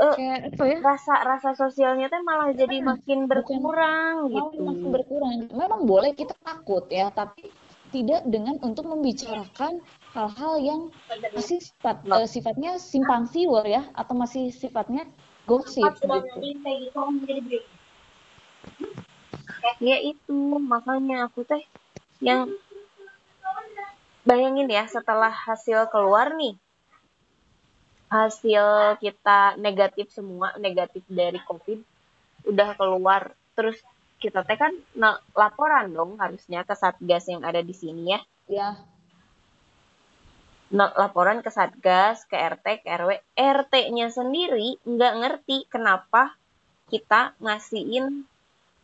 uh, 0.00 0.12
kayak 0.16 0.52
apa 0.52 0.64
ya? 0.64 0.76
rasa 0.84 1.14
rasa 1.24 1.50
sosialnya 1.56 2.08
teh 2.12 2.20
malah 2.24 2.52
jadi 2.52 2.80
makin 2.80 3.28
berkurang 3.28 4.28
mau 4.28 4.52
gitu. 4.52 4.64
makin 4.64 4.88
berkurang. 4.92 5.32
Memang 5.52 5.88
boleh 5.88 6.12
kita 6.12 6.36
takut 6.44 6.84
ya 6.92 7.08
tapi 7.12 7.52
tidak 7.96 8.28
dengan 8.28 8.60
untuk 8.60 8.84
membicarakan 8.84 9.80
hal-hal 10.12 10.54
yang 10.60 10.80
masih 11.32 11.64
sifat 11.64 12.04
eh, 12.04 12.28
sifatnya 12.28 12.76
simpang 12.76 13.24
siur 13.32 13.64
ya 13.64 13.88
atau 13.96 14.12
masih 14.12 14.52
sifatnya 14.52 15.08
gosip 15.48 15.88
gitu. 15.96 16.12
ya 19.80 19.96
itu 20.04 20.36
makanya 20.60 21.24
aku 21.32 21.48
teh 21.48 21.64
yang 22.20 22.52
bayangin 24.28 24.68
ya 24.68 24.84
setelah 24.84 25.32
hasil 25.32 25.88
keluar 25.88 26.36
nih 26.36 26.60
hasil 28.12 28.96
kita 29.00 29.56
negatif 29.56 30.12
semua 30.12 30.54
negatif 30.60 31.02
dari 31.08 31.40
covid 31.42 31.80
udah 32.46 32.78
keluar. 32.78 33.34
Terus 33.58 33.76
kita 34.16 34.40
teh 34.48 34.56
kan 34.56 34.72
na- 34.96 35.20
laporan 35.36 35.92
dong 35.92 36.16
harusnya 36.16 36.64
ke 36.64 36.72
satgas 36.72 37.28
yang 37.28 37.44
ada 37.44 37.60
di 37.60 37.74
sini 37.76 38.16
ya. 38.16 38.20
Ya, 38.46 38.68
Na- 40.72 40.94
laporan 40.98 41.44
ke 41.44 41.50
satgas 41.52 42.26
ke 42.26 42.34
RT 42.34 42.82
ke 42.82 42.88
RW 42.90 43.10
RT-nya 43.38 44.10
sendiri 44.10 44.80
nggak 44.82 45.14
ngerti 45.22 45.56
kenapa 45.70 46.34
kita 46.90 47.36
ngasihin 47.38 48.26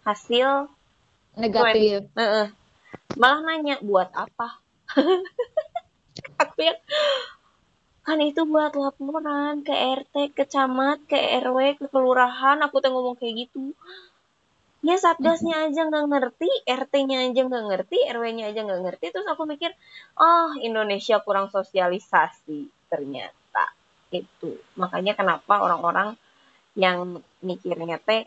hasil 0.07 0.71
negatif. 1.39 2.07
Heeh. 2.15 2.47
malah 3.17 3.41
nanya 3.45 3.77
buat 3.83 4.09
apa? 4.15 4.61
Aku 6.43 6.59
yang 6.61 6.81
kan 8.03 8.19
itu 8.19 8.43
buat 8.47 8.75
laporan 8.75 9.63
ke 9.63 9.75
RT 9.75 10.35
ke 10.35 10.45
camat 10.47 11.03
ke 11.07 11.19
RW 11.43 11.79
ke 11.79 11.87
kelurahan. 11.91 12.59
Aku 12.67 12.83
tuh 12.83 12.91
ngomong 12.91 13.17
kayak 13.19 13.47
gitu 13.47 13.75
ya 14.83 14.99
satgasnya 14.99 15.71
aja 15.71 15.87
nggak 15.87 16.07
ngerti 16.11 16.51
RT-nya 16.67 17.31
aja 17.31 17.41
nggak 17.47 17.65
ngerti 17.71 17.99
RW-nya 18.11 18.51
aja 18.51 18.61
nggak 18.67 18.83
ngerti 18.83 19.07
terus 19.15 19.27
aku 19.31 19.47
mikir 19.47 19.71
oh 20.19 20.59
Indonesia 20.59 21.23
kurang 21.23 21.55
sosialisasi 21.55 22.91
ternyata 22.91 23.65
itu 24.11 24.59
makanya 24.75 25.15
kenapa 25.15 25.63
orang-orang 25.63 26.19
yang 26.75 27.23
mikirnya 27.41 28.03
teh 28.03 28.27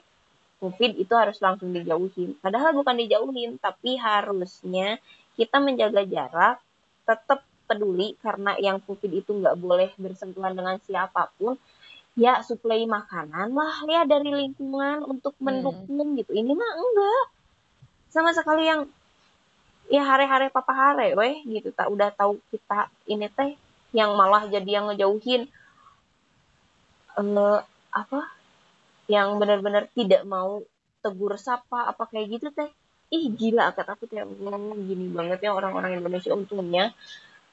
COVID 0.56 0.98
itu 0.98 1.14
harus 1.14 1.38
langsung 1.44 1.76
dijauhin. 1.76 2.40
Padahal 2.40 2.72
bukan 2.74 2.96
dijauhin, 2.96 3.60
tapi 3.60 4.00
harusnya 4.00 4.98
kita 5.36 5.60
menjaga 5.60 6.08
jarak, 6.08 6.58
tetap 7.04 7.44
peduli 7.68 8.16
karena 8.24 8.56
yang 8.58 8.80
COVID 8.82 9.12
itu 9.12 9.36
nggak 9.36 9.58
boleh 9.60 9.92
bersentuhan 10.00 10.56
dengan 10.56 10.80
siapa 10.82 11.30
pun. 11.36 11.60
Ya 12.15 12.39
suplai 12.48 12.88
makanan 12.88 13.51
lah 13.51 13.75
ya 13.91 14.07
dari 14.07 14.31
lingkungan 14.31 15.03
untuk 15.03 15.36
Hmm. 15.39 15.51
mendukung 15.51 16.15
gitu. 16.15 16.31
Ini 16.31 16.51
mah 16.55 16.72
enggak. 16.79 17.25
Sama 18.07 18.31
sekali 18.31 18.63
yang 18.72 18.88
ya 19.91 20.01
hare-hare 20.01 20.50
papa 20.50 20.74
hare 20.74 21.13
weh 21.13 21.45
gitu 21.45 21.69
tak 21.69 21.88
udah 21.93 22.10
tahu 22.15 22.41
kita 22.50 22.89
ini 23.05 23.29
teh 23.29 23.53
yang 23.93 24.17
malah 24.17 24.50
jadi 24.50 24.81
yang 24.81 24.86
ngejauhin 24.89 25.45
eh 27.15 27.60
apa 27.95 28.21
yang 29.06 29.38
benar-benar 29.38 29.88
tidak 29.93 30.25
mau 30.25 30.65
tegur 31.06 31.38
sapa 31.38 31.86
apa 31.93 32.04
kayak 32.10 32.28
gitu 32.34 32.47
teh 32.49 32.69
ih 33.13 33.30
gila 33.30 33.71
kata 33.78 33.93
aku 33.93 34.10
teh 34.10 34.25
ngomong 34.25 34.89
gini 34.89 35.13
banget 35.13 35.45
ya 35.45 35.54
orang-orang 35.54 36.01
Indonesia 36.01 36.34
untungnya 36.34 36.91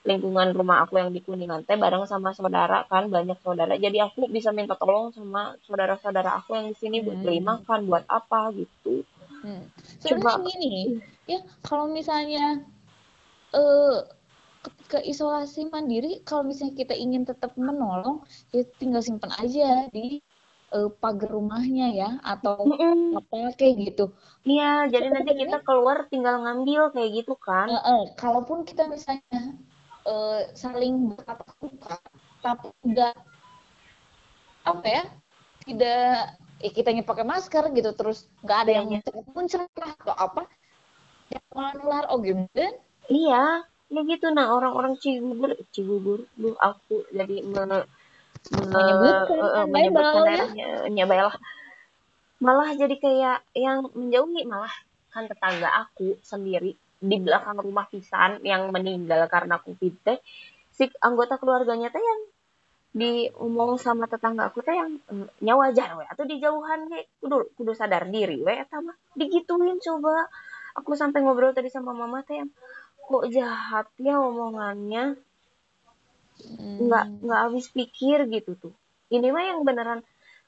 lingkungan 0.08 0.48
rumah 0.58 0.76
aku 0.84 0.94
yang 1.02 1.10
di 1.16 1.20
Kuningan 1.26 1.60
teh 1.66 1.76
bareng 1.84 2.04
sama 2.12 2.30
saudara 2.38 2.76
kan 2.90 3.04
banyak 3.16 3.38
saudara 3.44 3.72
jadi 3.84 3.98
aku 4.06 4.20
bisa 4.36 4.50
minta 4.58 4.74
tolong 4.80 5.06
sama 5.16 5.40
saudara-saudara 5.66 6.30
aku 6.38 6.50
yang 6.58 6.66
di 6.72 6.76
sini 6.82 6.96
buat 7.06 7.18
Hmm. 7.18 7.24
beli 7.24 7.40
makan 7.50 7.80
buat 7.90 8.04
apa 8.18 8.40
gitu 8.60 8.92
Hmm. 9.42 9.62
Sebenarnya 10.02 10.38
gini, 10.54 10.82
ya 11.26 11.38
kalau 11.66 11.86
misalnya 11.90 12.62
eh 13.58 13.94
ketika 14.66 14.98
isolasi 15.12 15.60
mandiri, 15.74 16.10
kalau 16.28 16.42
misalnya 16.50 16.74
kita 16.82 16.94
ingin 17.04 17.22
tetap 17.30 17.52
menolong, 17.68 18.16
ya 18.54 18.62
tinggal 18.80 19.02
simpan 19.08 19.32
aja 19.42 19.66
di 19.96 20.00
eh, 20.76 20.88
pagar 21.02 21.30
rumahnya 21.36 21.86
ya, 22.00 22.08
atau 22.32 22.56
Mm-mm. 22.66 23.18
apa 23.18 23.36
kayak 23.58 23.74
gitu. 23.84 24.04
iya 24.52 24.64
jadi 24.92 25.06
nanti 25.14 25.32
kita 25.42 25.56
keluar 25.66 25.98
tinggal 26.10 26.34
ngambil 26.42 26.80
kayak 26.94 27.10
gitu 27.18 27.34
kan 27.46 27.68
Eh, 27.74 27.80
eh, 27.92 28.02
kalaupun 28.20 28.58
kita 28.68 28.82
misalnya 28.94 29.40
eh, 30.06 30.40
saling 30.62 30.94
bertatap 31.10 31.48
muka, 31.62 31.94
tapi 32.44 32.68
tidak 32.82 33.14
apa 34.62 34.86
ya, 34.86 35.02
tidak 35.66 36.02
eh, 36.64 36.72
kitanya 36.76 37.02
pakai 37.06 37.24
masker 37.26 37.64
gitu, 37.76 37.90
terus 37.98 38.18
nggak 38.44 38.58
ada 38.62 38.72
yang 38.78 38.86
Iya, 38.88 38.98
muncul 39.34 39.62
lah 39.80 39.92
atau 40.02 40.14
apa, 40.26 40.42
yang 41.32 41.44
menular 41.56 42.04
oh 42.12 42.18
gimana? 42.22 42.66
Iya, 43.10 43.36
ya 43.94 44.00
gitu. 44.10 44.26
Nah, 44.36 44.46
orang-orang 44.56 44.94
Cigugur, 45.02 45.50
Cigugur, 45.74 46.20
duh, 46.40 46.56
aku 46.68 46.94
jadi 47.16 47.36
me, 47.52 47.60
me- 47.70 47.88
Menyebutkan 48.74 49.38
kan, 49.54 49.66
menyebutkan 49.74 50.20
ya. 50.22 50.28
daerahnya, 50.28 50.64
ya. 50.98 51.28
Malah 52.46 52.70
jadi 52.80 52.96
kayak 53.04 53.38
yang 53.64 53.78
menjauhi 53.98 54.42
malah 54.52 54.74
kan 55.12 55.24
tetangga 55.30 55.68
aku 55.82 56.08
sendiri 56.30 56.72
di 57.02 57.16
belakang 57.18 57.58
rumah 57.58 57.90
pisan 57.90 58.38
yang 58.46 58.70
meninggal 58.70 59.26
karena 59.26 59.58
covid 59.58 59.94
teh 60.06 60.18
si 60.70 60.86
anggota 61.02 61.34
keluarganya 61.36 61.90
teh 61.90 61.98
yang 61.98 62.20
diomong 62.92 63.80
sama 63.80 64.06
tetangga 64.06 64.52
aku 64.52 64.62
teh 64.62 64.76
yang 64.76 65.00
eh, 65.10 65.26
nyawa 65.42 65.72
wajar 65.72 65.98
we 65.98 66.04
atau 66.06 66.24
di 66.28 66.36
jauhan 66.38 66.86
we 66.92 67.08
kudu 67.18 67.50
kudu 67.58 67.72
sadar 67.74 68.06
diri 68.06 68.38
we 68.38 68.54
eta 68.54 68.78
mah. 68.78 68.94
Digituin 69.18 69.82
coba. 69.82 70.28
Aku 70.72 70.96
sampai 70.96 71.20
ngobrol 71.20 71.52
tadi 71.52 71.68
sama 71.68 71.92
mama 71.92 72.24
teh 72.24 72.40
yang 72.40 72.48
kok 72.96 73.24
jahat 73.28 73.88
ya 74.00 74.16
omongannya? 74.16 75.18
Hmm. 76.42 76.88
nggak 76.88 77.06
nggak 77.22 77.40
habis 77.44 77.68
pikir 77.70 78.24
gitu 78.28 78.56
tuh. 78.56 78.74
Ini 79.12 79.28
mah 79.28 79.44
yang 79.52 79.60
beneran 79.68 80.00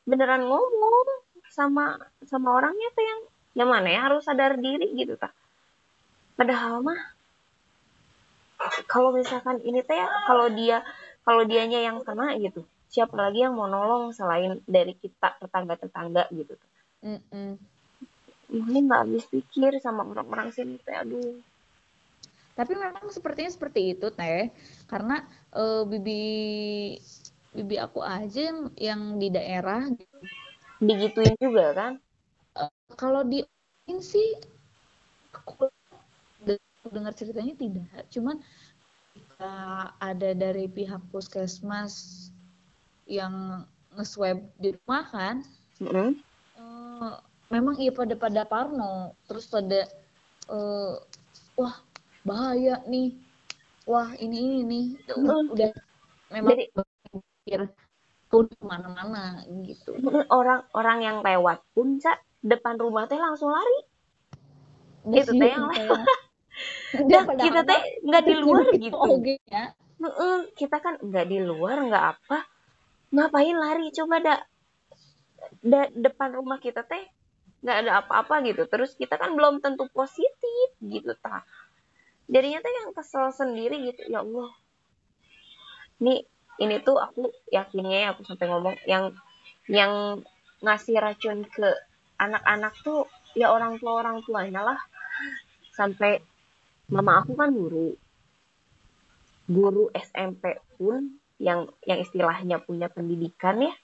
beneran 0.08 0.48
ngomong 0.48 1.08
sama 1.52 1.96
sama 2.24 2.56
orangnya 2.56 2.88
tuh 2.96 3.04
yang 3.04 3.20
yang 3.54 3.68
mana 3.70 3.88
ya 3.88 4.00
harus 4.10 4.26
sadar 4.26 4.58
diri 4.58 4.90
gitu 4.98 5.14
tak 5.14 5.30
padahal 6.34 6.82
mah 6.82 7.00
kalau 8.88 9.10
misalkan 9.12 9.60
ini 9.66 9.80
teh 9.84 9.98
ya, 9.98 10.08
kalau 10.28 10.46
dia 10.48 10.80
kalau 11.26 11.42
dianya 11.44 11.80
yang 11.84 12.00
kena 12.06 12.36
gitu 12.38 12.64
siapa 12.88 13.16
lagi 13.18 13.42
yang 13.42 13.58
mau 13.58 13.66
nolong 13.66 14.14
selain 14.14 14.62
dari 14.64 14.94
kita 14.94 15.34
tetangga 15.42 15.74
tetangga 15.74 16.22
gitu? 16.30 16.54
Tuh 16.54 16.70
Mm-mm. 17.02 17.58
ini 18.54 18.86
nggak 18.86 19.00
habis 19.02 19.24
pikir 19.26 19.82
sama 19.82 20.06
orang-orang 20.06 20.54
sini 20.54 20.78
teh 20.78 20.94
aduh. 20.94 21.42
Tapi 22.54 22.72
memang 22.78 23.10
sepertinya 23.10 23.50
seperti 23.50 23.98
itu 23.98 24.06
teh, 24.14 24.54
karena 24.86 25.26
eh, 25.50 25.82
bibi 25.82 26.22
bibi 27.50 27.76
aku 27.82 27.98
aja 27.98 28.40
yang, 28.50 28.60
yang 28.78 29.00
di 29.18 29.28
daerah 29.34 29.90
digituin 30.78 31.34
juga 31.42 31.74
kan? 31.74 31.92
Kalau 32.94 33.26
di 33.26 33.42
sih 33.98 34.38
aku 35.34 35.66
de- 36.84 36.92
dengar 36.92 37.12
ceritanya 37.16 37.54
tidak, 37.56 37.88
cuman 38.12 38.36
ketika 39.14 39.54
ada 39.96 40.30
dari 40.36 40.68
pihak 40.68 41.00
puskesmas 41.08 42.28
yang 43.08 43.64
nge-swab 43.96 44.44
di 44.60 44.76
rumah 44.76 45.04
kan, 45.08 45.36
Mm-mm. 45.80 46.12
eh, 46.60 47.14
memang 47.48 47.74
iya 47.80 47.88
pada 47.88 48.12
pada 48.16 48.42
parno, 48.44 49.16
terus 49.24 49.48
pada 49.48 49.88
eh, 50.44 50.94
wah 51.56 51.76
bahaya 52.20 52.84
nih, 52.84 53.16
wah 53.88 54.12
ini 54.16 54.60
ini 54.60 54.60
nih, 54.64 54.86
Mm. 55.16 55.56
udah 55.56 55.72
memang 56.28 56.50
Jadi- 56.52 56.68
pikir 57.44 57.60
pun 58.28 58.44
ke 58.50 58.60
mana-mana 58.60 59.40
gitu. 59.62 59.94
orang-orang 60.28 60.98
yang 61.00 61.18
lewat 61.22 61.64
pun 61.72 61.96
Ca, 61.96 62.18
depan 62.42 62.76
rumah 62.76 63.06
teh 63.06 63.16
langsung 63.16 63.48
lari. 63.48 63.80
Udah 65.04 65.22
Itu 65.22 65.32
teh 65.32 65.48
yang 65.48 65.68
kayak- 66.54 67.26
Nah, 67.26 67.44
kita 67.44 67.60
teh 67.64 67.80
nggak 68.02 68.22
di 68.22 68.34
luar 68.36 68.64
gitu. 68.70 68.98
gitu. 69.20 69.42
Ya. 69.50 69.64
Kita 70.54 70.76
kan 70.78 70.94
nggak 71.00 71.26
di 71.26 71.38
luar 71.40 71.76
nggak 71.82 72.04
apa. 72.16 72.38
Ngapain 73.10 73.56
lari? 73.56 73.90
Coba 73.90 74.18
dak 74.18 74.40
da, 75.60 75.86
depan 75.90 76.34
rumah 76.34 76.58
kita 76.58 76.82
teh 76.82 77.02
nggak 77.62 77.76
ada 77.84 77.92
apa-apa 78.00 78.44
gitu. 78.44 78.66
Terus 78.66 78.94
kita 78.94 79.16
kan 79.16 79.32
belum 79.32 79.58
tentu 79.58 79.88
positif 79.90 80.68
gitu 80.78 81.14
ta. 81.18 81.42
Jadinya 82.26 82.60
tuh 82.60 82.72
yang 82.72 82.88
kesel 82.92 83.28
sendiri 83.30 83.76
gitu. 83.84 84.08
Ya 84.08 84.20
Allah. 84.20 84.50
Ini 86.00 86.14
ini 86.60 86.76
tuh 86.80 86.96
aku 86.96 87.32
yakinnya 87.50 87.98
ya 87.98 88.08
aku 88.14 88.22
sampai 88.22 88.46
ngomong 88.46 88.76
yang 88.86 89.10
yang 89.66 90.22
ngasih 90.60 90.96
racun 90.96 91.42
ke 91.44 91.66
anak-anak 92.16 92.72
tuh 92.80 93.04
ya 93.34 93.50
orang 93.50 93.78
tua 93.78 94.00
orang 94.00 94.22
tuanya 94.22 94.62
lah. 94.62 94.78
Sampai 95.74 96.22
mama 96.94 97.18
aku 97.18 97.34
kan 97.34 97.50
guru. 97.50 97.98
Guru 99.50 99.90
SMP 99.90 100.62
pun 100.78 101.18
yang 101.42 101.66
yang 101.82 101.98
istilahnya 101.98 102.62
punya 102.62 102.86
pendidikan 102.86 103.58
ya 103.58 103.74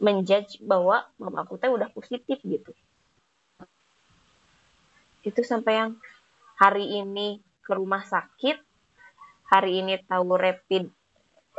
menjudge 0.00 0.62
bahwa 0.64 1.04
mama 1.20 1.44
aku 1.44 1.60
teh 1.60 1.68
udah 1.68 1.92
positif 1.92 2.40
gitu. 2.40 2.72
Itu 5.20 5.40
sampai 5.44 5.72
yang 5.84 5.90
hari 6.56 7.04
ini 7.04 7.44
ke 7.60 7.76
rumah 7.76 8.00
sakit 8.06 8.56
hari 9.46 9.82
ini 9.82 9.98
tahu 10.06 10.34
rapid 10.38 10.90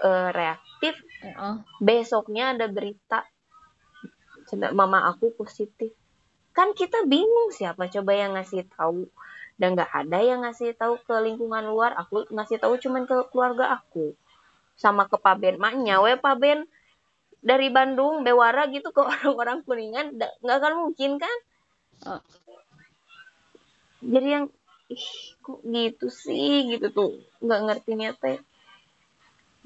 uh, 0.04 0.32
reaktif 0.32 0.96
uh. 1.36 1.60
besoknya 1.80 2.56
ada 2.56 2.68
berita 2.72 3.28
mama 4.72 5.08
aku 5.12 5.36
positif. 5.36 5.92
Kan 6.56 6.72
kita 6.74 7.04
bingung 7.06 7.52
siapa 7.52 7.92
coba 7.92 8.12
yang 8.16 8.34
ngasih 8.34 8.66
tahu 8.72 9.06
dan 9.58 9.74
nggak 9.74 9.90
ada 9.90 10.20
yang 10.22 10.46
ngasih 10.46 10.78
tahu 10.78 11.02
ke 11.02 11.16
lingkungan 11.18 11.66
luar 11.66 11.98
aku 11.98 12.30
ngasih 12.30 12.62
tahu 12.62 12.78
cuman 12.78 13.10
ke 13.10 13.16
keluarga 13.34 13.82
aku. 13.82 14.14
Sama 14.78 15.10
ke 15.10 15.18
Paben 15.18 15.58
maknya 15.58 16.02
we 16.02 16.14
Paben 16.18 16.70
dari 17.42 17.74
Bandung 17.74 18.22
Bewara 18.22 18.70
gitu 18.70 18.94
ke 18.94 19.02
orang-orang 19.12 19.66
Kuningan 19.66 20.18
nggak 20.18 20.58
akan 20.62 20.74
mungkin 20.88 21.18
kan? 21.18 21.38
Uh. 21.98 22.22
jadi 24.06 24.28
yang 24.38 24.46
ih 24.94 25.10
kok 25.42 25.66
gitu 25.66 26.08
sih? 26.14 26.70
Gitu 26.70 26.94
tuh. 26.94 27.18
Nggak 27.42 27.62
ngertinya 27.66 28.14
teh 28.18 28.38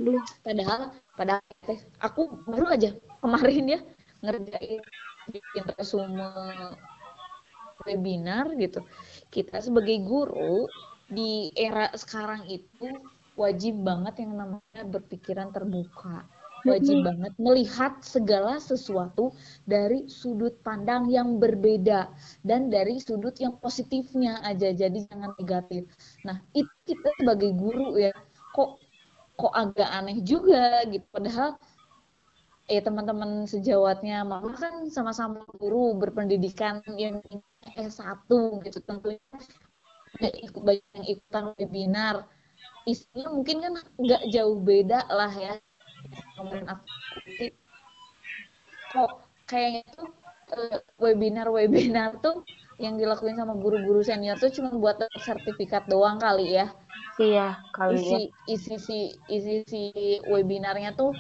Duh. 0.02 0.24
padahal 0.42 0.96
padahal 1.14 1.44
teh 1.62 1.78
aku 2.02 2.26
baru 2.50 2.74
aja 2.74 2.90
kemarin 3.22 3.78
ya 3.78 3.80
ngerjain 4.26 4.82
bikin 5.30 5.64
resume 5.78 6.26
webinar 7.86 8.50
gitu 8.58 8.82
kita 9.32 9.64
sebagai 9.64 10.04
guru 10.04 10.68
di 11.08 11.50
era 11.56 11.88
sekarang 11.96 12.46
itu 12.52 13.00
wajib 13.40 13.80
banget 13.82 14.28
yang 14.28 14.36
namanya 14.38 14.84
berpikiran 14.86 15.50
terbuka. 15.56 16.28
Wajib 16.62 17.02
banget 17.02 17.34
melihat 17.42 17.98
segala 18.06 18.62
sesuatu 18.62 19.34
dari 19.66 20.06
sudut 20.06 20.54
pandang 20.62 21.10
yang 21.10 21.42
berbeda 21.42 22.06
dan 22.46 22.70
dari 22.70 23.02
sudut 23.02 23.34
yang 23.42 23.58
positifnya 23.58 24.38
aja 24.46 24.70
jadi 24.70 25.10
jangan 25.10 25.34
negatif. 25.42 25.90
Nah 26.22 26.38
itu 26.54 26.70
kita 26.86 27.18
sebagai 27.18 27.58
guru 27.58 27.98
ya 27.98 28.14
kok 28.54 28.78
kok 29.42 29.54
agak 29.58 29.90
aneh 29.90 30.22
juga 30.22 30.86
gitu. 30.86 31.02
Padahal 31.10 31.58
eh 32.70 32.78
teman-teman 32.78 33.50
sejawatnya 33.50 34.22
mama 34.22 34.54
kan 34.54 34.86
sama-sama 34.94 35.42
guru 35.58 35.98
berpendidikan 35.98 36.86
yang 36.94 37.26
S1 37.78 38.30
gitu 38.66 38.80
tentunya 38.84 39.20
ikut 40.22 40.62
banyak 40.62 40.86
yang 40.98 41.06
ikutan 41.08 41.44
webinar 41.56 42.16
isinya 42.84 43.32
mungkin 43.32 43.58
kan 43.64 43.74
nggak 43.96 44.24
jauh 44.34 44.58
beda 44.60 45.08
lah 45.08 45.32
ya 45.32 45.54
kemarin 46.36 46.66
aku 46.68 46.86
kok 48.92 49.12
kayaknya 49.48 49.84
tuh 49.96 50.10
eh, 50.52 50.80
webinar-webinar 51.00 52.20
tuh 52.20 52.44
yang 52.82 52.98
dilakuin 52.98 53.38
sama 53.38 53.54
guru-guru 53.56 54.02
senior 54.02 54.36
tuh 54.42 54.50
cuma 54.52 54.74
buat 54.74 54.98
sertifikat 55.22 55.86
doang 55.86 56.18
kali 56.18 56.58
ya. 56.58 56.68
Iya, 57.22 57.62
kali 57.78 58.02
isi, 58.02 58.10
ya. 58.10 58.20
Isi 58.50 58.76
si 58.82 59.00
isi 59.30 59.56
si 59.70 59.84
webinarnya 60.26 60.98
tuh 60.98 61.14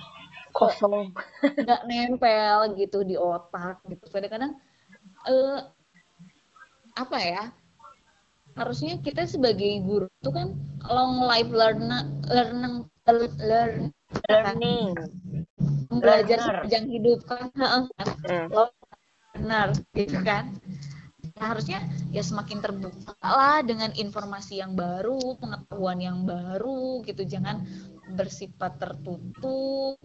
kosong, 0.51 1.13
nggak 1.61 1.81
nempel 1.85 2.73
gitu 2.75 3.05
di 3.05 3.13
otak 3.13 3.85
gitu. 3.85 4.09
Kadang-kadang 4.09 4.57
eh, 5.29 5.59
apa 6.95 7.17
ya? 7.19 7.43
Harusnya 8.55 8.99
kita 8.99 9.23
sebagai 9.23 9.79
guru 9.83 10.07
tuh 10.19 10.33
kan 10.35 10.47
long 10.91 11.23
life 11.23 11.49
learner 11.49 12.07
learning 12.27 12.83
learn 13.39 13.91
learning. 14.27 14.95
belajar 15.91 16.39
sepanjang 16.39 16.87
hidup 16.87 17.19
kan 17.27 17.51
mm. 17.51 18.47
benar 19.35 19.75
gitu 19.91 20.19
kan. 20.23 20.55
Nah, 21.41 21.57
harusnya 21.57 21.81
ya 22.13 22.21
semakin 22.21 22.61
terbuka 22.61 23.17
lah 23.21 23.65
dengan 23.65 23.91
informasi 23.97 24.61
yang 24.61 24.77
baru 24.77 25.35
pengetahuan 25.41 25.99
yang 25.99 26.23
baru 26.23 27.01
gitu. 27.01 27.25
Jangan 27.25 27.65
bersifat 28.13 28.77
tertutup. 28.77 29.97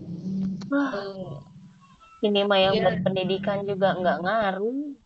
Ini 2.24 2.40
mah 2.48 2.60
yang 2.60 2.76
ya, 2.80 2.84
berpendidikan 2.88 3.68
juga 3.68 3.94
nggak 4.00 4.18
ngaruh. 4.24 4.80
uh, 4.96 5.05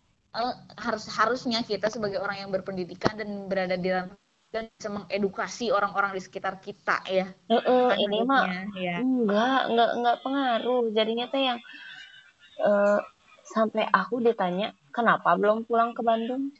harus 0.78 1.04
harusnya 1.10 1.66
kita 1.66 1.90
sebagai 1.90 2.22
orang 2.22 2.46
yang 2.46 2.50
berpendidikan 2.54 3.18
dan 3.18 3.50
berada 3.50 3.74
di 3.74 3.90
dalam 3.90 4.14
dan 4.50 4.66
bisa 4.74 4.90
mengedukasi 4.90 5.70
orang-orang 5.70 6.18
di 6.18 6.22
sekitar 6.22 6.58
kita 6.58 7.06
ya. 7.06 7.30
E 7.46 7.58
-e, 7.58 7.78
ini 8.02 8.18
mah 8.26 8.66
ya. 8.74 8.98
enggak 8.98 9.60
enggak 9.70 9.90
enggak 9.94 10.16
pengaruh. 10.26 10.90
Jadinya 10.90 11.26
teh 11.30 11.42
yang 11.54 11.58
uh, 12.66 12.98
sampai 13.46 13.86
aku 13.86 14.18
ditanya 14.18 14.74
kenapa 14.90 15.38
belum 15.38 15.66
pulang 15.70 15.94
ke 15.94 16.02
Bandung. 16.02 16.50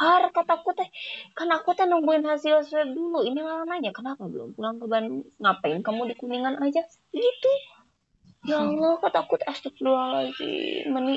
Har 0.00 0.26
kataku 0.32 0.72
teh 0.72 0.88
kan 1.36 1.52
aku 1.52 1.76
teh 1.76 1.84
nungguin 1.84 2.24
hasil 2.24 2.64
swab 2.64 2.88
dulu. 2.88 3.20
Ini 3.20 3.44
malah 3.44 3.68
nanya 3.68 3.92
kenapa 3.92 4.24
belum 4.24 4.56
pulang 4.56 4.80
ke 4.80 4.88
Bandung? 4.88 5.28
Ngapain 5.36 5.84
kamu 5.84 6.08
di 6.08 6.14
Kuningan 6.16 6.56
aja? 6.56 6.80
Gitu. 7.12 7.52
Ya 8.44 8.60
Allah, 8.60 9.00
kataku 9.00 9.40
teh 9.40 9.48
astagfirullahaladzim. 9.48 10.92
Meni 10.92 11.16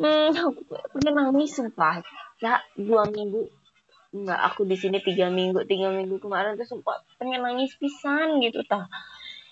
Hmm, 0.00 0.32
aku 0.32 0.64
pengen 0.96 1.14
nangis 1.14 1.52
sumpah. 1.52 2.00
Ya 2.40 2.64
dua 2.74 3.04
minggu. 3.06 3.46
Nggak 4.12 4.40
aku 4.50 4.64
di 4.64 4.76
sini 4.80 4.98
tiga 5.04 5.28
minggu. 5.28 5.62
Tiga 5.68 5.92
minggu 5.92 6.16
kemarin 6.18 6.56
tuh 6.56 6.64
sempat 6.64 7.04
pengen 7.20 7.44
nangis 7.44 7.76
pisan 7.76 8.40
gitu 8.40 8.64
tah. 8.64 8.88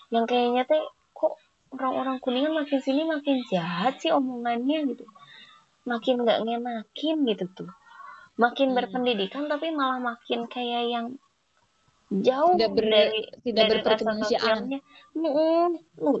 Yang 0.09 0.33
kayaknya 0.33 0.63
teh 0.65 0.81
kok 1.13 1.37
orang-orang 1.71 2.17
kuningan 2.19 2.57
makin 2.57 2.79
sini 2.81 3.05
makin 3.05 3.45
jahat 3.47 4.01
sih 4.01 4.11
omongannya 4.11 4.91
gitu. 4.91 5.05
Makin 5.85 6.25
nggak 6.25 6.39
ngenakin 6.41 7.17
gitu 7.29 7.45
tuh. 7.53 7.71
Makin 8.41 8.73
hmm. 8.73 8.77
berpendidikan 8.81 9.45
tapi 9.45 9.69
malah 9.71 10.01
makin 10.01 10.49
kayak 10.49 10.89
yang 10.89 11.05
jauh 12.11 12.59
tidak 12.59 12.71
ber, 12.75 12.85
dari 12.91 13.19
tidak 13.47 13.65
dari 13.71 13.81
rasa 13.87 14.11
sosialnya. 14.19 14.79
Uh, 15.15 15.71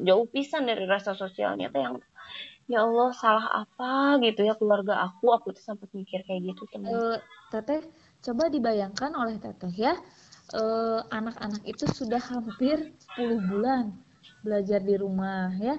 jauh 0.07 0.25
pisan 0.31 0.63
dari 0.63 0.87
rasa 0.87 1.11
sosialnya 1.11 1.67
teh 1.67 1.83
yang 1.83 1.99
ya 2.71 2.87
Allah 2.87 3.11
salah 3.11 3.67
apa 3.67 4.15
gitu 4.23 4.47
ya 4.47 4.55
keluarga 4.55 5.03
aku? 5.11 5.35
Aku 5.35 5.51
tuh 5.51 5.59
sempat 5.59 5.91
mikir 5.91 6.23
kayak 6.23 6.55
gitu 6.55 6.63
teman 6.71 6.95
uh, 6.95 7.17
teteh 7.51 7.83
coba 8.23 8.47
dibayangkan 8.47 9.11
oleh 9.19 9.35
teteh 9.35 9.73
ya 9.75 9.99
uh, 10.55 11.03
anak-anak 11.11 11.59
itu 11.67 11.83
sudah 11.91 12.21
hampir 12.23 12.95
10 13.19 13.51
bulan 13.51 13.91
belajar 14.47 14.79
di 14.79 14.95
rumah 14.95 15.51
ya. 15.59 15.75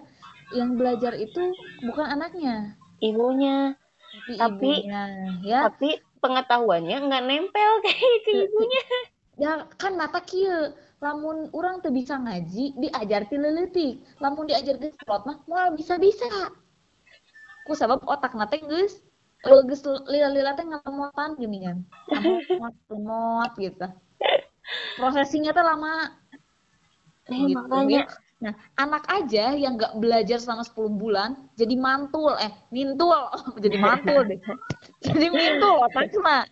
Yang 0.53 0.71
belajar 0.77 1.13
itu 1.17 1.41
bukan 1.89 2.07
anaknya. 2.13 2.77
Ibunya. 3.01 3.73
Tapi, 4.13 4.37
tapi 4.37 4.73
ibunya 4.85 5.03
ya. 5.41 5.59
tapi 5.73 5.97
pengetahuannya 6.21 6.97
nggak 7.09 7.25
nempel 7.25 7.71
kayak 7.81 8.17
ke 8.29 8.33
ibunya 8.45 8.85
ya 9.43 9.67
kan 9.75 9.99
mata 9.99 10.23
kia 10.23 10.71
lamun 11.03 11.51
orang 11.51 11.83
tuh 11.83 11.91
bisa 11.91 12.15
ngaji 12.15 12.79
diajar 12.79 13.27
ti 13.27 13.35
leletik 13.35 13.99
lamun 14.23 14.47
diajar 14.47 14.79
geslot 14.79 15.27
mah 15.27 15.43
mau 15.51 15.75
bisa 15.75 15.99
bisa 15.99 16.31
ku 17.67 17.75
sebab 17.75 18.07
otak 18.07 18.39
nate 18.39 18.63
geus 18.63 19.03
geus 19.43 19.83
lila-lila 20.07 20.55
teh 20.55 20.63
ngelemotan 20.63 21.35
gini 21.35 21.67
kan. 21.67 21.79
Lemot 22.15 22.75
lemot 22.87 23.51
gitu. 23.59 23.89
Prosesinya 24.99 25.51
tuh 25.51 25.65
lama. 25.67 26.15
Eh, 27.27 27.39
gitu, 27.51 27.59
makanya. 27.59 28.07
Ya. 28.07 28.15
Nah, 28.43 28.55
anak 28.75 29.07
aja 29.07 29.55
yang 29.55 29.79
nggak 29.79 30.03
belajar 30.03 30.35
selama 30.43 30.67
10 30.67 30.99
bulan 30.99 31.31
jadi 31.55 31.79
mantul, 31.79 32.35
eh 32.43 32.51
mintul, 32.75 33.15
jadi 33.63 33.79
mantul 33.79 34.27
deh. 34.27 34.39
jadi 34.99 35.27
mintul 35.31 35.79
otak 35.79 36.11
mah. 36.19 36.43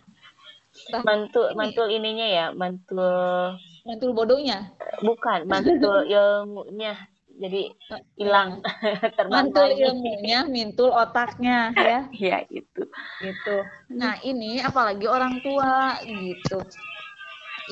Mantul, 0.88 1.52
mantul 1.52 1.86
ininya 1.92 2.26
ya, 2.26 2.46
mantul. 2.56 3.58
Mantul 3.84 4.10
bodohnya. 4.16 4.72
Bukan, 5.04 5.46
mantul 5.50 6.08
ilmunya. 6.08 6.96
Jadi 7.40 7.72
hilang 8.20 8.60
mantul 9.32 9.72
ilmunya 9.72 10.44
mintul 10.44 10.92
otaknya 10.92 11.72
ya. 11.72 12.00
Ya 12.30 12.44
itu 12.52 12.84
gitu. 13.24 13.56
Nah 13.96 14.20
ini 14.20 14.60
apalagi 14.60 15.08
orang 15.08 15.40
tua 15.40 15.96
gitu. 16.04 16.60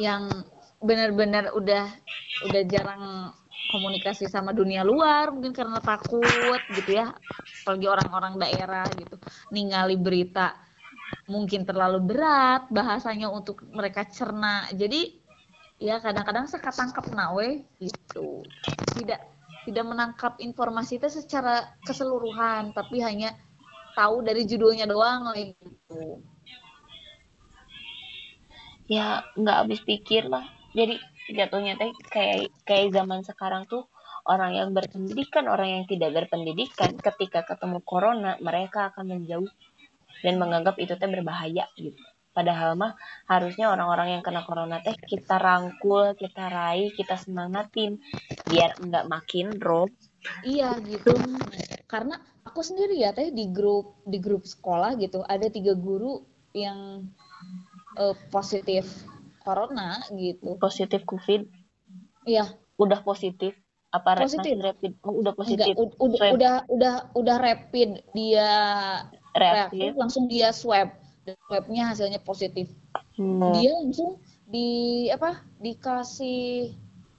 Yang 0.01 0.49
benar-benar 0.81 1.53
udah 1.53 1.85
udah 2.49 2.62
jarang 2.71 3.05
komunikasi 3.68 4.25
sama 4.31 4.57
dunia 4.57 4.81
luar 4.87 5.29
mungkin 5.29 5.53
karena 5.53 5.85
takut 5.85 6.61
gitu 6.73 6.97
ya. 6.97 7.12
Apalagi 7.66 7.87
orang-orang 7.92 8.40
daerah 8.40 8.88
gitu. 8.97 9.21
Ningali 9.53 10.01
berita 10.01 10.57
mungkin 11.29 11.69
terlalu 11.69 12.01
berat 12.03 12.67
bahasanya 12.73 13.29
untuk 13.29 13.62
mereka 13.71 14.09
cerna. 14.09 14.67
Jadi 14.73 15.21
ya 15.79 16.03
kadang-kadang 16.03 16.49
saya 16.49 16.73
tangkap 16.73 17.07
nawe 17.12 17.49
gitu. 17.79 18.43
Tidak 18.97 19.21
tidak 19.69 19.85
menangkap 19.85 20.41
informasi 20.41 20.97
itu 20.97 21.12
secara 21.12 21.69
keseluruhan 21.85 22.73
tapi 22.73 23.05
hanya 23.05 23.37
tahu 23.93 24.25
dari 24.25 24.49
judulnya 24.49 24.88
doang 24.88 25.29
gitu. 25.37 26.25
Ya 28.88 29.21
nggak 29.37 29.57
habis 29.69 29.81
pikir 29.85 30.33
lah. 30.33 30.49
Jadi 30.73 30.97
jatuhnya 31.37 31.77
teh 31.77 31.93
kayak 32.09 32.49
kayak 32.64 32.97
zaman 32.97 33.21
sekarang 33.21 33.69
tuh 33.69 33.85
orang 34.29 34.57
yang 34.57 34.69
berpendidikan 34.73 35.49
orang 35.49 35.69
yang 35.81 35.85
tidak 35.85 36.17
berpendidikan 36.17 36.97
ketika 36.97 37.45
ketemu 37.45 37.81
corona 37.85 38.41
mereka 38.41 38.93
akan 38.93 39.17
menjauh 39.17 39.49
dan 40.24 40.40
menganggap 40.40 40.76
itu 40.81 40.94
teh 40.94 41.11
berbahaya 41.11 41.66
gitu 41.78 41.98
padahal 42.33 42.78
mah 42.78 42.94
harusnya 43.26 43.72
orang-orang 43.74 44.18
yang 44.18 44.22
kena 44.22 44.46
corona 44.46 44.78
teh 44.78 44.94
kita 44.94 45.42
rangkul 45.42 46.14
kita 46.14 46.46
raih 46.46 46.94
kita 46.94 47.18
semangatin 47.18 47.98
biar 48.46 48.78
nggak 48.78 49.11
makin 49.11 49.50
drop 49.59 49.90
iya 50.46 50.78
gitu 50.87 51.18
karena 51.90 52.20
aku 52.46 52.62
sendiri 52.62 52.94
ya 52.94 53.11
teh 53.11 53.35
di 53.35 53.50
grup 53.50 53.98
di 54.07 54.22
grup 54.22 54.46
sekolah 54.46 54.94
gitu 55.02 55.26
ada 55.26 55.50
tiga 55.50 55.74
guru 55.74 56.22
yang 56.54 57.11
uh, 57.98 58.14
positif 58.31 58.87
corona 59.48 60.04
gitu. 60.12 60.61
Positif 60.61 61.09
COVID? 61.09 61.48
Iya. 62.28 62.44
Udah 62.76 63.00
positif? 63.00 63.57
Apa 63.88 64.20
positif. 64.20 64.52
rapid? 64.61 65.00
Oh, 65.00 65.16
udah 65.16 65.33
positif. 65.33 65.72
Enggak, 65.72 65.96
udah, 65.96 66.28
udah 66.28 66.54
udah 66.68 66.94
udah 67.16 67.37
rapid 67.40 68.04
dia 68.12 68.52
rapid. 69.38 69.92
langsung 69.96 70.27
dia 70.27 70.51
swab. 70.51 70.90
Swabnya 71.48 71.92
hasilnya 71.92 72.20
positif. 72.24 72.72
Hmm. 73.16 73.53
Dia 73.57 73.72
langsung 73.85 74.20
di 74.48 75.07
apa? 75.12 75.44
Dikasih 75.61 76.72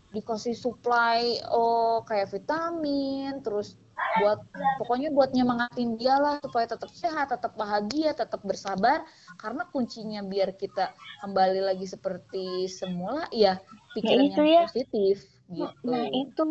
dikasih 0.10 0.58
supply 0.58 1.38
oh 1.54 2.02
kayak 2.02 2.34
vitamin 2.34 3.46
terus 3.46 3.78
buat 4.18 4.42
pokoknya 4.82 5.14
buat 5.14 5.36
nyemangatin 5.36 6.00
dia 6.00 6.18
lah 6.18 6.42
supaya 6.42 6.66
tetap 6.66 6.90
sehat, 6.90 7.30
tetap 7.30 7.54
bahagia, 7.54 8.16
tetap 8.16 8.42
bersabar 8.42 9.06
karena 9.38 9.68
kuncinya 9.70 10.24
biar 10.26 10.56
kita 10.56 10.96
kembali 11.22 11.62
lagi 11.62 11.86
seperti 11.86 12.66
semula 12.72 13.28
ya 13.30 13.60
pikiran 13.94 14.34
nah, 14.34 14.36
yang 14.40 14.48
ya. 14.48 14.62
positif 14.66 15.18
gitu. 15.52 15.86
Nah, 15.86 16.06
itu 16.10 16.42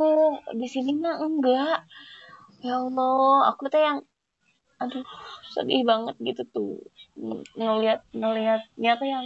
di 0.54 0.68
sini 0.68 0.92
mah 0.98 1.18
enggak. 1.22 1.78
Ya 2.59 2.74
Allah, 2.83 3.54
aku 3.54 3.70
tuh 3.70 3.78
yang 3.78 3.98
aduh 4.78 5.04
sedih 5.54 5.82
banget 5.82 6.14
gitu 6.22 6.42
tuh. 6.50 6.72
Ngelihat 7.58 8.06
ngelihatnya 8.14 8.92
tuh 8.98 9.08
yang 9.08 9.24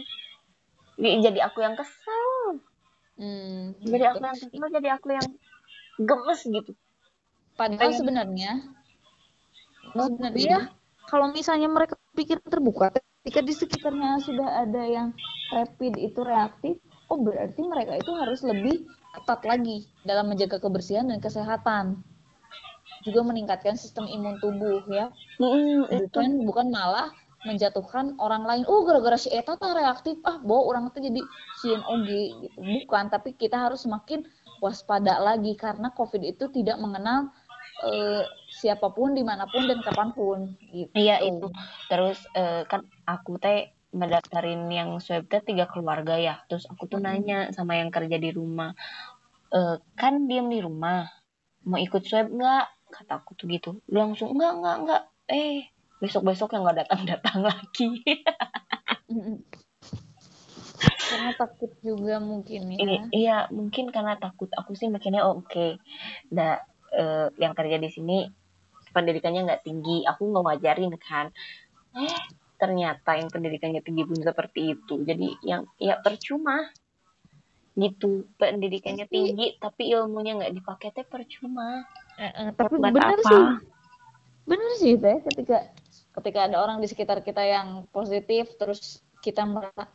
jadi 0.98 1.48
aku 1.48 1.60
yang 1.60 1.76
kesel. 1.76 2.60
Hmm, 3.20 3.76
jadi 3.84 4.16
aku 4.16 4.24
yang 4.24 4.38
kesel, 4.40 4.66
jadi 4.72 4.88
aku 4.96 5.08
yang 5.12 5.28
gemes 6.00 6.40
gitu. 6.48 6.72
Padahal 7.56 7.92
sebenarnya 7.92 8.64
sebenarnya 9.92 10.72
kalau 11.04 11.28
misalnya 11.34 11.68
mereka 11.68 12.00
pikir 12.16 12.40
terbuka 12.48 12.88
ketika 13.22 13.40
di 13.44 13.54
sekitarnya 13.54 14.18
sudah 14.24 14.64
ada 14.64 14.82
yang 14.88 15.08
rapid 15.52 16.00
itu 16.00 16.20
reaktif, 16.24 16.80
oh 17.12 17.20
berarti 17.20 17.60
mereka 17.68 18.00
itu 18.00 18.10
harus 18.16 18.40
lebih 18.40 18.88
ketat 19.12 19.44
lagi 19.44 19.84
dalam 20.08 20.32
menjaga 20.32 20.56
kebersihan 20.56 21.06
dan 21.12 21.20
kesehatan. 21.20 22.00
Juga 23.02 23.20
meningkatkan 23.26 23.74
sistem 23.74 24.06
imun 24.06 24.38
tubuh 24.38 24.82
ya. 24.88 25.10
Mm, 25.42 25.90
bukan 26.06 26.28
bukan 26.46 26.66
malah 26.70 27.10
menjatuhkan 27.42 28.14
orang 28.22 28.46
lain. 28.46 28.62
Oh 28.70 28.86
gara-gara 28.86 29.18
si 29.18 29.28
Eta 29.34 29.58
tuh 29.58 29.74
reaktif, 29.74 30.18
ah 30.22 30.38
bawa 30.38 30.62
orang 30.74 30.84
itu 30.94 30.98
jadi 31.10 31.20
CNOG 31.58 32.08
gitu. 32.46 32.58
Bukan, 32.62 33.04
tapi 33.10 33.34
kita 33.34 33.58
harus 33.58 33.82
semakin 33.82 34.22
waspada 34.62 35.18
lagi 35.18 35.58
karena 35.58 35.90
COVID 35.90 36.22
itu 36.22 36.46
tidak 36.54 36.78
mengenal 36.78 37.34
uh, 37.82 38.22
siapa 38.46 38.94
pun 38.94 39.18
di 39.18 39.26
mana 39.26 39.50
pun 39.50 39.66
dan 39.66 39.82
kapan 39.82 40.14
pun 40.14 40.54
gitu. 40.70 40.94
Iya 40.94 41.18
itu. 41.26 41.50
Terus 41.90 42.22
uh, 42.38 42.62
kan 42.70 42.86
aku 43.10 43.42
teh 43.42 43.74
mendaftarin 43.92 44.66
yang 44.72 44.96
swab 44.98 45.28
teh 45.28 45.44
tiga 45.44 45.68
keluarga 45.68 46.16
ya. 46.16 46.40
Terus 46.48 46.64
aku 46.66 46.88
tuh 46.88 46.98
hmm. 46.98 47.06
nanya 47.06 47.38
sama 47.52 47.76
yang 47.76 47.92
kerja 47.92 48.16
di 48.16 48.32
rumah, 48.32 48.72
e, 49.52 49.60
kan 49.94 50.24
diam 50.24 50.48
di 50.48 50.64
rumah, 50.64 51.04
mau 51.68 51.76
ikut 51.76 52.00
swab 52.00 52.32
nggak? 52.32 52.66
Kata 52.92 53.24
aku 53.24 53.33
tuh 53.35 53.48
gitu. 53.48 53.81
Langsung 53.88 54.37
enggak 54.37 54.52
enggak 54.61 54.76
enggak. 54.85 55.02
Eh 55.33 55.72
besok 55.98 56.28
besok 56.28 56.52
yang 56.52 56.68
nggak 56.68 56.85
datang 56.85 57.02
datang 57.09 57.38
lagi. 57.48 57.88
karena 61.12 61.33
takut 61.37 61.72
juga 61.85 62.16
mungkin 62.20 62.72
ya. 62.72 62.78
Ini, 62.81 62.96
iya 63.12 63.38
mungkin 63.48 63.88
karena 63.88 64.20
takut. 64.20 64.52
Aku 64.52 64.76
sih 64.76 64.92
mikirnya 64.92 65.24
oh, 65.24 65.40
oke. 65.40 65.48
Okay. 65.48 65.70
Nah 66.33 66.61
uh, 66.96 67.28
yang 67.40 67.57
kerja 67.57 67.81
di 67.81 67.88
sini 67.88 68.18
pendidikannya 68.92 69.48
nggak 69.48 69.64
tinggi 69.64 70.05
aku 70.05 70.28
nggak 70.28 70.44
ngajarin 70.44 70.92
kan 71.00 71.26
eh 71.96 72.16
ternyata 72.61 73.18
yang 73.18 73.33
pendidikannya 73.33 73.83
tinggi 73.83 74.07
pun 74.07 74.20
seperti 74.20 74.76
itu 74.76 74.94
jadi 75.02 75.28
yang 75.42 75.66
ya 75.81 75.98
percuma 75.98 76.70
gitu 77.72 78.28
pendidikannya 78.37 79.09
tinggi 79.09 79.57
tapi 79.57 79.90
ilmunya 79.90 80.37
nggak 80.38 80.55
dipakai 80.61 80.92
teh 80.92 81.09
percuma 81.09 81.88
eh, 82.18 82.33
eh, 82.33 82.48
tapi 82.57 82.77
benar 82.81 83.16
apa. 83.16 83.25
sih. 83.25 83.44
Benar 84.42 84.70
sih 84.81 84.94
teh 84.98 85.18
ketika 85.31 85.70
ketika 86.12 86.38
ada 86.51 86.57
orang 86.61 86.83
di 86.83 86.88
sekitar 86.90 87.25
kita 87.25 87.40
yang 87.40 87.88
positif 87.94 88.53
terus 88.61 89.01
kita 89.25 89.46
merasa 89.46 89.88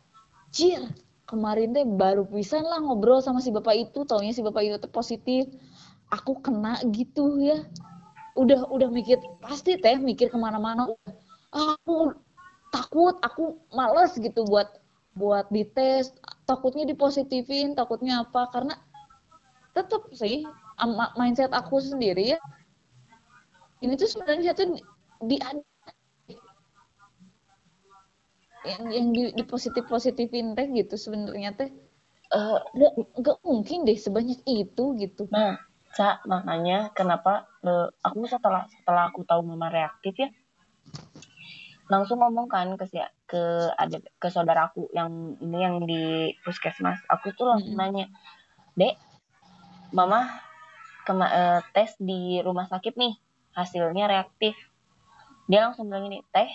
jir 0.55 0.81
kemarin 1.27 1.75
teh 1.75 1.83
baru 1.83 2.23
pisan 2.23 2.63
lah 2.63 2.79
ngobrol 2.79 3.19
sama 3.19 3.43
si 3.43 3.51
bapak 3.51 3.91
itu 3.91 4.07
taunya 4.07 4.31
si 4.31 4.41
bapak 4.41 4.63
itu 4.63 4.75
tuh 4.79 4.91
positif. 4.91 5.43
Aku 6.07 6.39
kena 6.39 6.79
gitu 6.95 7.35
ya. 7.43 7.67
Udah 8.39 8.63
udah 8.71 8.87
mikir 8.87 9.19
pasti 9.43 9.75
teh 9.75 9.99
mikir 9.99 10.31
ke 10.31 10.37
mana-mana. 10.39 10.87
Aku 11.51 12.15
takut 12.71 13.19
aku 13.19 13.59
males 13.75 14.15
gitu 14.15 14.47
buat 14.47 14.79
buat 15.19 15.51
dites. 15.51 16.15
Takutnya 16.47 16.87
dipositifin 16.87 17.75
takutnya 17.75 18.23
apa. 18.23 18.47
Karena 18.55 18.79
tetap 19.75 20.07
sih 20.15 20.47
mindset 21.17 21.49
aku 21.53 21.81
sendiri 21.81 22.37
ya 22.37 22.39
ini 23.81 23.93
tuh 23.97 24.09
sebenarnya 24.09 24.53
tuh 24.53 24.77
di 25.25 25.37
yang 28.67 28.83
yang 28.91 29.07
di, 29.15 29.21
di 29.31 29.43
positif 29.47 29.87
positifin 29.87 30.53
teh 30.53 30.67
gitu 30.75 30.99
sebenarnya 30.99 31.55
teh 31.55 31.69
uh, 32.35 32.59
nggak 33.17 33.37
mungkin 33.41 33.87
deh 33.87 33.95
sebanyak 33.95 34.41
itu 34.45 34.93
gitu 34.99 35.25
nah 35.31 35.57
Ca, 35.95 36.21
makanya 36.29 36.93
kenapa 36.93 37.49
uh, 37.65 37.89
aku 38.05 38.29
setelah 38.29 38.69
setelah 38.69 39.09
aku 39.09 39.25
tahu 39.25 39.41
mama 39.41 39.71
reaktif 39.71 40.13
ya 40.19 40.29
langsung 41.87 42.19
ngomong 42.19 42.51
kan 42.51 42.75
ke 42.75 42.85
si 42.85 42.99
ke 43.25 43.71
ada 43.79 43.97
ke 44.19 44.27
saudaraku 44.27 44.91
yang 44.91 45.39
ini 45.39 45.57
yang 45.57 45.75
di 45.87 46.35
puskesmas 46.43 46.99
aku 47.07 47.31
tuh 47.33 47.47
langsung 47.47 47.73
mm 47.73 47.79
-hmm. 47.79 47.89
nanya 47.95 48.05
dek 48.75 48.99
mama 49.95 50.27
kema 51.07 51.27
uh, 51.31 51.59
tes 51.71 51.95
di 51.95 52.43
rumah 52.43 52.67
sakit 52.67 52.99
nih 52.99 53.15
hasilnya 53.55 54.11
reaktif 54.11 54.59
dia 55.47 55.63
langsung 55.63 55.87
bilang 55.87 56.11
ini 56.11 56.19
teh 56.35 56.51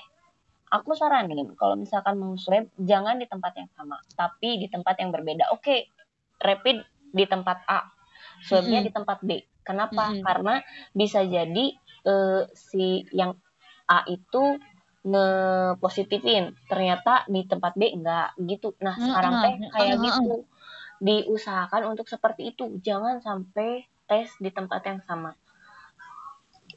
aku 0.68 0.92
saranin 0.92 1.56
kalau 1.56 1.80
misalkan 1.80 2.20
mau 2.20 2.36
swab 2.36 2.68
jangan 2.76 3.16
di 3.16 3.24
tempat 3.24 3.56
yang 3.56 3.70
sama 3.72 3.96
tapi 4.12 4.60
di 4.60 4.68
tempat 4.68 5.00
yang 5.00 5.08
berbeda 5.08 5.48
oke 5.56 5.64
okay, 5.64 5.88
rapid 6.44 6.84
di 7.16 7.24
tempat 7.24 7.64
A 7.64 7.80
swabnya 8.42 8.82
mm 8.82 8.84
-hmm. 8.84 8.88
di 8.90 8.92
tempat 8.92 9.18
B. 9.22 9.30
Kenapa? 9.62 10.10
Mm 10.10 10.12
-hmm. 10.18 10.24
Karena 10.26 10.54
bisa 10.92 11.20
jadi 11.22 11.66
uh, 12.06 12.42
si 12.52 13.06
yang 13.14 13.38
A 13.86 14.02
itu 14.10 14.58
ngepositifin, 15.02 16.54
ternyata 16.70 17.26
di 17.26 17.42
tempat 17.46 17.74
B 17.74 17.90
enggak 17.90 18.38
gitu. 18.38 18.78
Nah, 18.78 18.94
sekarang 18.94 19.32
teh 19.42 19.54
kayak 19.74 19.96
gitu. 19.98 20.46
Diusahakan 21.02 21.90
untuk 21.90 22.06
seperti 22.06 22.54
itu. 22.54 22.78
Jangan 22.78 23.18
sampai 23.18 23.82
tes 24.12 24.28
di 24.36 24.52
tempat 24.52 24.84
yang 24.84 25.00
sama. 25.08 25.32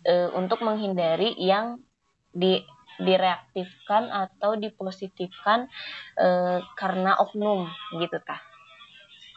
Uh, 0.08 0.32
untuk 0.40 0.64
menghindari 0.64 1.36
yang 1.36 1.84
di 2.32 2.64
direaktifkan 2.96 4.08
atau 4.08 4.56
dipositifkan 4.56 5.68
uh, 6.16 6.64
karena 6.80 7.20
oknum 7.20 7.68
gitu 8.00 8.18
tah. 8.24 8.40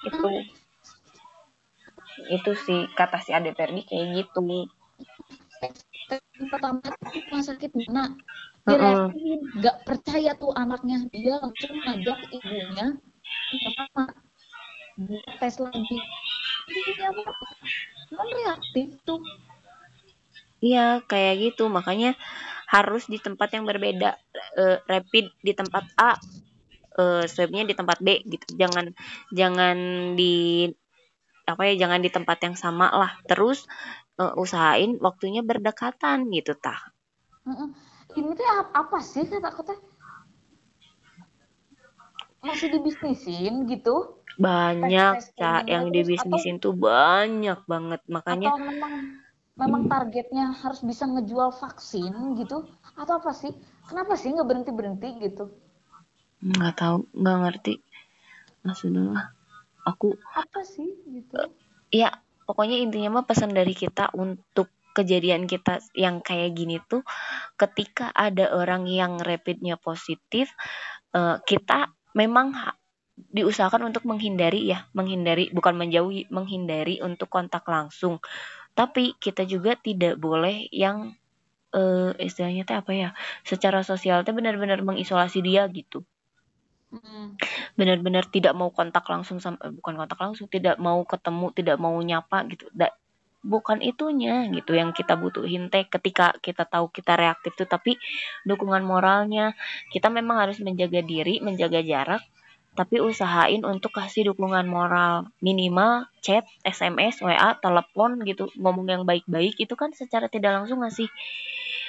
Itu 0.07 0.31
itu 2.31 2.51
sih 2.67 2.87
kata 2.95 3.19
si 3.19 3.35
Ade 3.35 3.51
Perdi 3.51 3.83
kayak 3.83 4.07
gitu. 4.15 4.71
Pertama 6.51 6.79
rumah 6.87 7.43
sakit 7.43 7.71
mana? 7.75 8.15
Dia 8.69 9.11
nggak 9.59 9.77
percaya 9.83 10.39
tuh 10.39 10.55
anaknya. 10.55 11.03
Dia 11.11 11.43
langsung 11.43 11.75
ngajak 11.83 12.19
ibunya 12.31 12.87
sama 13.83 14.05
tes 15.39 15.55
lagi 15.63 15.99
non 18.15 18.29
reaktif 18.29 18.89
tuh 19.05 19.21
Iya, 20.59 21.07
kayak 21.07 21.35
gitu. 21.39 21.71
Makanya 21.71 22.19
harus 22.67 23.07
di 23.07 23.23
tempat 23.23 23.55
yang 23.55 23.63
berbeda. 23.63 24.19
Uh, 24.59 24.83
rapid 24.91 25.31
di 25.39 25.55
tempat 25.55 25.87
A, 25.95 26.19
uh, 26.99 27.25
swabnya 27.31 27.63
di 27.63 27.79
tempat 27.79 28.03
B 28.03 28.27
gitu. 28.27 28.59
Jangan 28.59 28.91
jangan 29.31 29.77
di 30.19 30.67
apa 31.47 31.63
ya, 31.71 31.87
jangan 31.87 32.03
di 32.03 32.11
tempat 32.11 32.39
yang 32.43 32.59
sama 32.59 32.91
lah. 32.91 33.15
Terus 33.31 33.71
uh, 34.19 34.35
usahain 34.35 34.99
waktunya 34.99 35.47
berdekatan 35.47 36.29
gitu 36.35 36.59
tah. 36.59 36.91
Ini 38.19 38.35
tuh 38.35 38.47
apa 38.75 38.99
sih 38.99 39.25
kata 39.31 39.55
kata 39.55 39.75
masih 42.49 42.69
dibisnisin 42.73 43.69
gitu? 43.69 44.19
Banyak, 44.41 45.35
Cak, 45.37 45.69
yang 45.69 45.93
dibisnisin 45.93 46.57
atau, 46.57 46.73
tuh 46.73 46.75
banyak 46.79 47.61
banget. 47.69 48.01
Makanya 48.09 48.55
atau 48.55 48.65
memang 48.65 48.95
memang 49.59 49.83
hmm. 49.85 49.91
targetnya 49.91 50.45
harus 50.55 50.81
bisa 50.87 51.05
ngejual 51.05 51.51
vaksin 51.53 52.13
gitu? 52.39 52.65
Atau 52.95 53.19
apa 53.21 53.35
sih? 53.35 53.53
Kenapa 53.85 54.15
sih 54.15 54.33
nggak 54.33 54.49
berhenti 54.49 54.73
berhenti 54.73 55.09
gitu? 55.21 55.53
Nggak 56.41 56.75
tahu 56.79 56.97
nggak 57.13 57.39
ngerti. 57.45 57.75
Maksudnya 58.63 59.35
aku 59.85 60.15
apa 60.33 60.61
sih 60.65 60.89
gitu? 61.11 61.39
Ya 61.91 62.23
pokoknya 62.49 62.81
intinya 62.81 63.21
mah 63.21 63.27
pesan 63.27 63.53
dari 63.53 63.77
kita 63.77 64.15
untuk 64.17 64.73
kejadian 64.97 65.47
kita 65.47 65.79
yang 65.95 66.19
kayak 66.25 66.59
gini 66.59 66.83
tuh 66.91 67.07
ketika 67.55 68.11
ada 68.11 68.51
orang 68.51 68.91
yang 68.91 69.15
rapidnya 69.23 69.79
positif 69.79 70.51
uh, 71.15 71.39
kita 71.47 71.95
memang 72.15 72.55
diusahakan 73.19 73.91
untuk 73.91 74.07
menghindari 74.07 74.71
ya 74.71 74.87
menghindari 74.95 75.51
bukan 75.51 75.75
menjauhi 75.75 76.31
menghindari 76.31 77.03
untuk 77.03 77.27
kontak 77.27 77.67
langsung. 77.67 78.23
Tapi 78.79 79.19
kita 79.19 79.43
juga 79.43 79.75
tidak 79.75 80.23
boleh 80.23 80.71
yang 80.71 81.19
uh, 81.75 82.15
istilahnya 82.17 82.63
teh 82.63 82.79
apa 82.79 82.93
ya 82.95 83.11
secara 83.43 83.83
sosial 83.83 84.23
teh 84.23 84.31
benar-benar 84.31 84.81
mengisolasi 84.87 85.43
dia 85.43 85.67
gitu. 85.73 86.07
Hmm. 86.89 87.37
benar-benar 87.77 88.25
tidak 88.33 88.57
mau 88.57 88.73
kontak 88.73 89.05
langsung 89.13 89.45
sama 89.45 89.61
eh, 89.61 89.69
bukan 89.77 89.93
kontak 90.01 90.17
langsung 90.25 90.49
tidak 90.49 90.81
mau 90.81 91.05
ketemu 91.05 91.53
tidak 91.53 91.77
mau 91.77 91.93
nyapa 92.01 92.49
gitu. 92.49 92.65
Da, 92.73 92.89
bukan 93.45 93.81
itunya 93.81 94.47
gitu. 94.51 94.75
Yang 94.75 95.03
kita 95.05 95.15
butuhin 95.15 95.71
teh 95.73 95.87
ketika 95.87 96.35
kita 96.43 96.67
tahu 96.67 96.91
kita 96.91 97.15
reaktif 97.15 97.55
tuh 97.55 97.69
tapi 97.69 97.97
dukungan 98.45 98.83
moralnya. 98.83 99.55
Kita 99.91 100.11
memang 100.11 100.43
harus 100.49 100.59
menjaga 100.63 101.03
diri 101.03 101.41
menjaga 101.43 101.81
jarak 101.83 102.23
tapi 102.79 103.03
usahain 103.03 103.67
untuk 103.67 103.91
kasih 103.91 104.31
dukungan 104.31 104.63
moral. 104.71 105.27
Minimal 105.43 106.07
chat 106.23 106.47
SMS 106.63 107.19
WA 107.19 107.59
telepon 107.59 108.23
gitu 108.23 108.47
ngomong 108.55 108.87
yang 108.87 109.03
baik-baik 109.03 109.59
itu 109.59 109.75
kan 109.75 109.91
secara 109.91 110.31
tidak 110.31 110.55
langsung 110.55 110.87
ngasih 110.87 111.11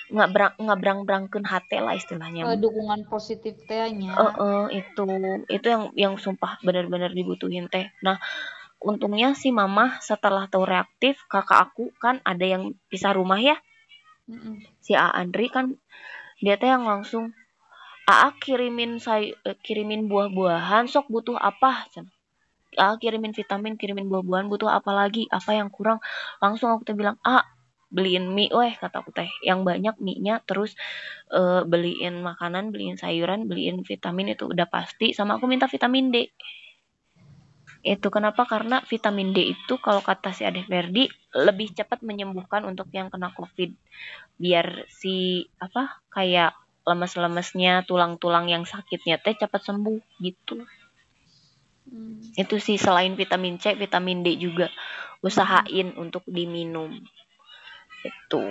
nggak 0.10 0.30
berang 0.34 0.54
nggak 0.58 0.80
berang 0.82 1.00
berangkan 1.06 1.46
hati 1.46 1.78
lah 1.78 1.94
istilahnya. 1.94 2.42
Uh, 2.50 2.58
dukungan 2.58 3.06
positif 3.06 3.54
tehnya 3.70 4.18
uh, 4.18 4.34
uh, 4.34 4.66
itu. 4.74 5.06
Itu 5.46 5.66
yang 5.70 5.84
yang 5.94 6.14
sumpah 6.18 6.58
benar-benar 6.66 7.14
dibutuhin 7.14 7.70
teh. 7.70 7.94
Nah 8.02 8.18
untungnya 8.80 9.36
si 9.36 9.52
mama 9.52 10.00
setelah 10.00 10.48
tahu 10.48 10.64
reaktif 10.64 11.20
kakak 11.28 11.70
aku 11.72 11.92
kan 12.00 12.24
ada 12.24 12.48
yang 12.48 12.76
pisah 12.88 13.12
rumah 13.12 13.40
ya. 13.40 13.60
Si 14.80 14.96
A 14.96 15.12
Andri 15.12 15.52
kan 15.52 15.76
dia 16.40 16.56
teh 16.56 16.70
yang 16.72 16.88
langsung 16.88 17.36
Aa 18.10 18.34
kirimin 18.42 18.98
say 18.98 19.38
eh, 19.46 19.58
kirimin 19.62 20.10
buah-buahan 20.10 20.90
sok 20.90 21.14
butuh 21.14 21.38
apa? 21.38 21.86
Aa 22.74 22.98
kirimin 22.98 23.38
vitamin 23.38 23.78
kirimin 23.78 24.10
buah-buahan 24.10 24.50
butuh 24.50 24.66
apa 24.66 24.90
lagi? 24.98 25.30
Apa 25.30 25.54
yang 25.54 25.70
kurang? 25.70 26.02
Langsung 26.42 26.74
aku 26.74 26.90
teh 26.90 26.98
bilang 26.98 27.22
A 27.22 27.46
beliin 27.94 28.34
mie 28.34 28.50
weh 28.50 28.74
kata 28.74 29.06
aku 29.06 29.14
teh. 29.14 29.30
Yang 29.46 29.62
banyak 29.62 29.96
mie-nya 30.02 30.42
terus 30.42 30.74
uh, 31.30 31.62
beliin 31.70 32.26
makanan 32.26 32.74
beliin 32.74 32.98
sayuran 32.98 33.46
beliin 33.46 33.86
vitamin 33.86 34.34
itu 34.34 34.50
udah 34.50 34.66
pasti 34.66 35.14
sama 35.14 35.38
aku 35.38 35.46
minta 35.46 35.70
vitamin 35.70 36.10
D 36.10 36.34
itu 37.80 38.12
kenapa 38.12 38.44
karena 38.44 38.84
vitamin 38.84 39.32
D 39.32 39.56
itu 39.56 39.80
kalau 39.80 40.04
kata 40.04 40.36
si 40.36 40.44
Ade 40.44 40.68
Verdi 40.68 41.08
lebih 41.32 41.72
cepat 41.72 42.04
menyembuhkan 42.04 42.68
untuk 42.68 42.92
yang 42.92 43.08
kena 43.08 43.32
covid 43.32 43.72
biar 44.36 44.84
si 44.92 45.48
apa 45.64 46.04
kayak 46.12 46.60
lemes-lemesnya 46.84 47.88
tulang-tulang 47.88 48.52
yang 48.52 48.68
sakitnya 48.68 49.22
teh 49.24 49.38
cepat 49.38 49.64
sembuh 49.64 50.02
gitu 50.20 50.60
hmm. 51.88 52.36
itu 52.36 52.56
sih 52.60 52.76
selain 52.76 53.16
vitamin 53.16 53.56
C 53.56 53.80
vitamin 53.80 54.28
D 54.28 54.36
juga 54.36 54.68
usahain 55.24 55.96
hmm. 55.96 56.04
untuk 56.04 56.28
diminum 56.28 56.92
itu 58.04 58.44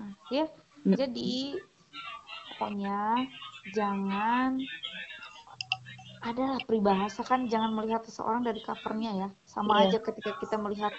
nah, 0.00 0.12
ya 0.32 0.48
hmm. 0.84 0.96
jadi 0.96 1.32
pokoknya 2.56 3.28
jangan 3.76 4.56
adalah 6.26 6.58
peribahasa 6.66 7.22
kan 7.22 7.46
jangan 7.46 7.70
melihat 7.70 8.02
seseorang 8.02 8.42
dari 8.42 8.58
covernya 8.58 9.12
ya 9.14 9.28
sama 9.46 9.80
yeah. 9.80 9.94
aja 9.94 9.98
ketika 10.02 10.34
kita 10.42 10.56
melihat 10.58 10.92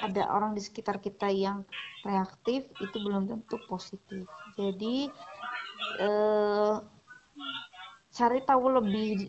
ada 0.00 0.26
orang 0.32 0.56
di 0.56 0.62
sekitar 0.64 0.98
kita 0.98 1.28
yang 1.28 1.68
reaktif 2.02 2.66
itu 2.80 2.96
belum 2.96 3.28
tentu 3.28 3.60
positif 3.68 4.24
jadi 4.56 5.12
eh, 6.00 6.74
cari 8.12 8.40
tahu 8.44 8.64
lebih 8.80 9.28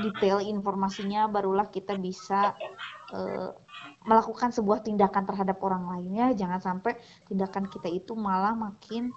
detail 0.00 0.42
informasinya 0.42 1.28
barulah 1.28 1.68
kita 1.68 2.00
bisa 2.00 2.56
eh, 3.12 3.50
melakukan 4.04 4.52
sebuah 4.52 4.84
tindakan 4.84 5.24
terhadap 5.24 5.60
orang 5.60 5.88
lainnya 5.88 6.32
jangan 6.32 6.60
sampai 6.60 6.96
tindakan 7.28 7.68
kita 7.68 7.88
itu 7.88 8.16
malah 8.16 8.52
makin 8.52 9.12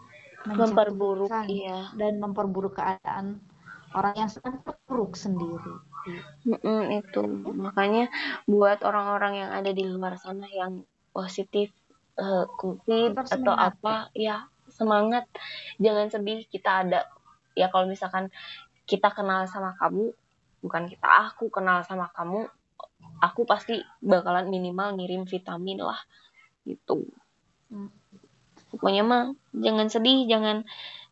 memperburuk 0.48 1.32
iya. 1.52 1.92
dan 2.00 2.24
memperburuk 2.24 2.80
keadaan 2.80 3.42
orang 3.96 4.16
yang 4.16 4.30
sedang 4.32 4.60
terpuruk 4.64 5.16
sendiri. 5.16 5.76
Mm-mm, 6.48 7.04
itu. 7.04 7.24
Makanya 7.52 8.08
buat 8.48 8.84
orang-orang 8.84 9.44
yang 9.44 9.52
ada 9.52 9.72
di 9.72 9.84
luar 9.84 10.16
sana 10.20 10.48
yang 10.48 10.84
positif 11.12 11.72
uh, 12.20 12.48
COVID 12.60 13.16
atau 13.16 13.54
apa 13.54 14.12
ya 14.16 14.48
semangat. 14.72 15.28
Jangan 15.80 16.12
sedih 16.12 16.44
kita 16.48 16.88
ada. 16.88 17.08
Ya 17.58 17.68
kalau 17.72 17.90
misalkan 17.90 18.32
kita 18.88 19.12
kenal 19.12 19.48
sama 19.52 19.76
kamu 19.76 20.16
bukan 20.64 20.90
kita 20.90 21.06
aku 21.06 21.52
kenal 21.54 21.84
sama 21.86 22.10
kamu 22.16 22.50
aku 23.22 23.46
pasti 23.46 23.78
bakalan 24.02 24.50
minimal 24.50 24.98
ngirim 24.98 25.26
vitamin 25.26 25.82
lah 25.82 26.00
gitu. 26.64 27.08
Hmm. 27.68 27.92
Pokoknya 28.72 29.04
mah 29.04 29.24
jangan 29.56 29.88
sedih 29.88 30.28
jangan 30.28 30.68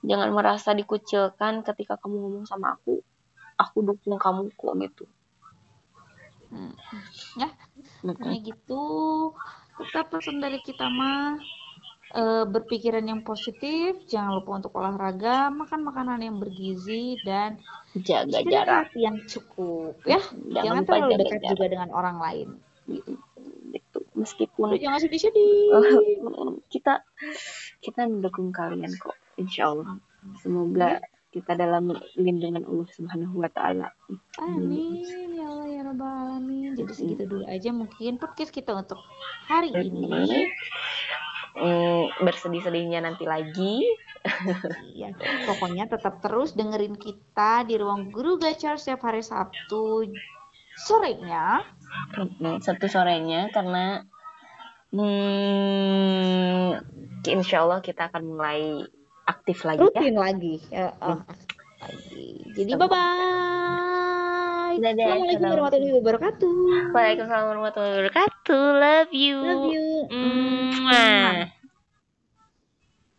jangan 0.05 0.29
merasa 0.31 0.71
dikucilkan 0.75 1.65
ketika 1.65 1.97
kamu 1.97 2.15
ngomong 2.21 2.45
sama 2.45 2.77
aku. 2.77 3.01
Aku 3.55 3.77
dukung 3.81 4.19
kamu 4.19 4.51
kok 4.53 4.73
gitu. 4.83 5.05
Hmm. 6.53 6.71
ya 7.35 7.49
pokoknya 8.05 8.39
gitu. 8.45 8.83
Tetap 9.75 10.07
pesan 10.13 10.39
dari 10.39 10.61
kita 10.63 10.87
mah 10.87 11.35
e, 12.15 12.23
berpikiran 12.47 13.03
yang 13.03 13.21
positif. 13.25 13.97
Jangan 14.07 14.39
lupa 14.39 14.61
untuk 14.61 14.71
olahraga 14.77 15.51
makan 15.51 15.81
makanan 15.83 16.19
yang 16.23 16.37
bergizi 16.39 17.19
dan 17.25 17.59
jaga 17.97 18.39
jarak. 18.45 18.87
yang 18.95 19.19
cukup 19.25 19.99
ya. 20.05 20.19
Jangan, 20.51 20.63
jangan 20.63 20.83
terlalu 20.85 21.11
dekat 21.23 21.39
jarak. 21.43 21.51
juga 21.55 21.65
dengan 21.71 21.89
orang 21.91 22.17
lain. 22.19 22.47
Gitu 22.87 23.15
meskipun 24.15 24.79
jangan 24.79 24.99
sedih-sedih 25.03 25.75
kita 26.73 27.03
kita 27.83 28.07
mendukung 28.07 28.49
kalian 28.55 28.91
kok 28.95 29.15
insya 29.35 29.71
Allah 29.71 29.99
semoga 30.41 31.03
kita 31.35 31.51
dalam 31.51 31.91
lindungan 32.15 32.63
Allah 32.63 32.87
Subhanahu 32.95 33.43
Wa 33.43 33.51
Taala. 33.51 33.91
Amin. 34.39 35.03
Ya 35.35 35.51
Allah 35.51 35.67
ya 35.67 35.81
Rabbal 35.83 36.07
alamin. 36.07 36.79
Jadi 36.79 36.95
segitu 36.95 37.27
dulu 37.27 37.43
aja 37.43 37.75
mungkin 37.75 38.15
podcast 38.15 38.55
kita 38.55 38.71
untuk 38.71 39.03
hari 39.51 39.75
ini. 39.75 40.47
Mm, 41.59 42.23
bersedih-sedihnya 42.23 43.03
nanti 43.03 43.27
lagi. 43.27 43.83
Iya 44.95 45.11
pokoknya 45.43 45.91
tetap 45.91 46.23
terus 46.23 46.55
dengerin 46.55 46.95
kita 46.95 47.67
di 47.67 47.75
ruang 47.83 48.15
guru 48.15 48.39
gacor 48.39 48.79
setiap 48.79 49.03
hari 49.03 49.19
Sabtu 49.19 50.07
sorenya. 50.87 51.67
Sabtu 52.63 52.87
sorenya 52.87 53.51
karena 53.51 54.07
hmm, 54.95 56.71
insya 57.27 57.67
Allah 57.67 57.83
kita 57.83 58.07
akan 58.09 58.23
mulai 58.23 58.87
aktif 59.25 59.65
lagi 59.65 59.81
rutin 59.81 60.15
ya. 60.15 60.21
lagi 60.21 60.55
ya, 60.71 60.93
oh, 61.01 61.19
lagi. 61.81 62.27
Jadi 62.55 62.71
bye 62.79 62.87
bye 62.87 63.75
Assalamualaikum 64.75 65.47
warahmatullahi 65.55 65.95
wabarakatuh. 66.03 66.91
Waalaikumsalam 66.91 67.47
warahmatullahi 67.47 67.95
wabarakatuh. 67.95 68.63
Love 68.75 69.11
you. 69.15 69.39
Love 69.39 69.71
you. 69.71 69.87
Mm. 70.11 71.47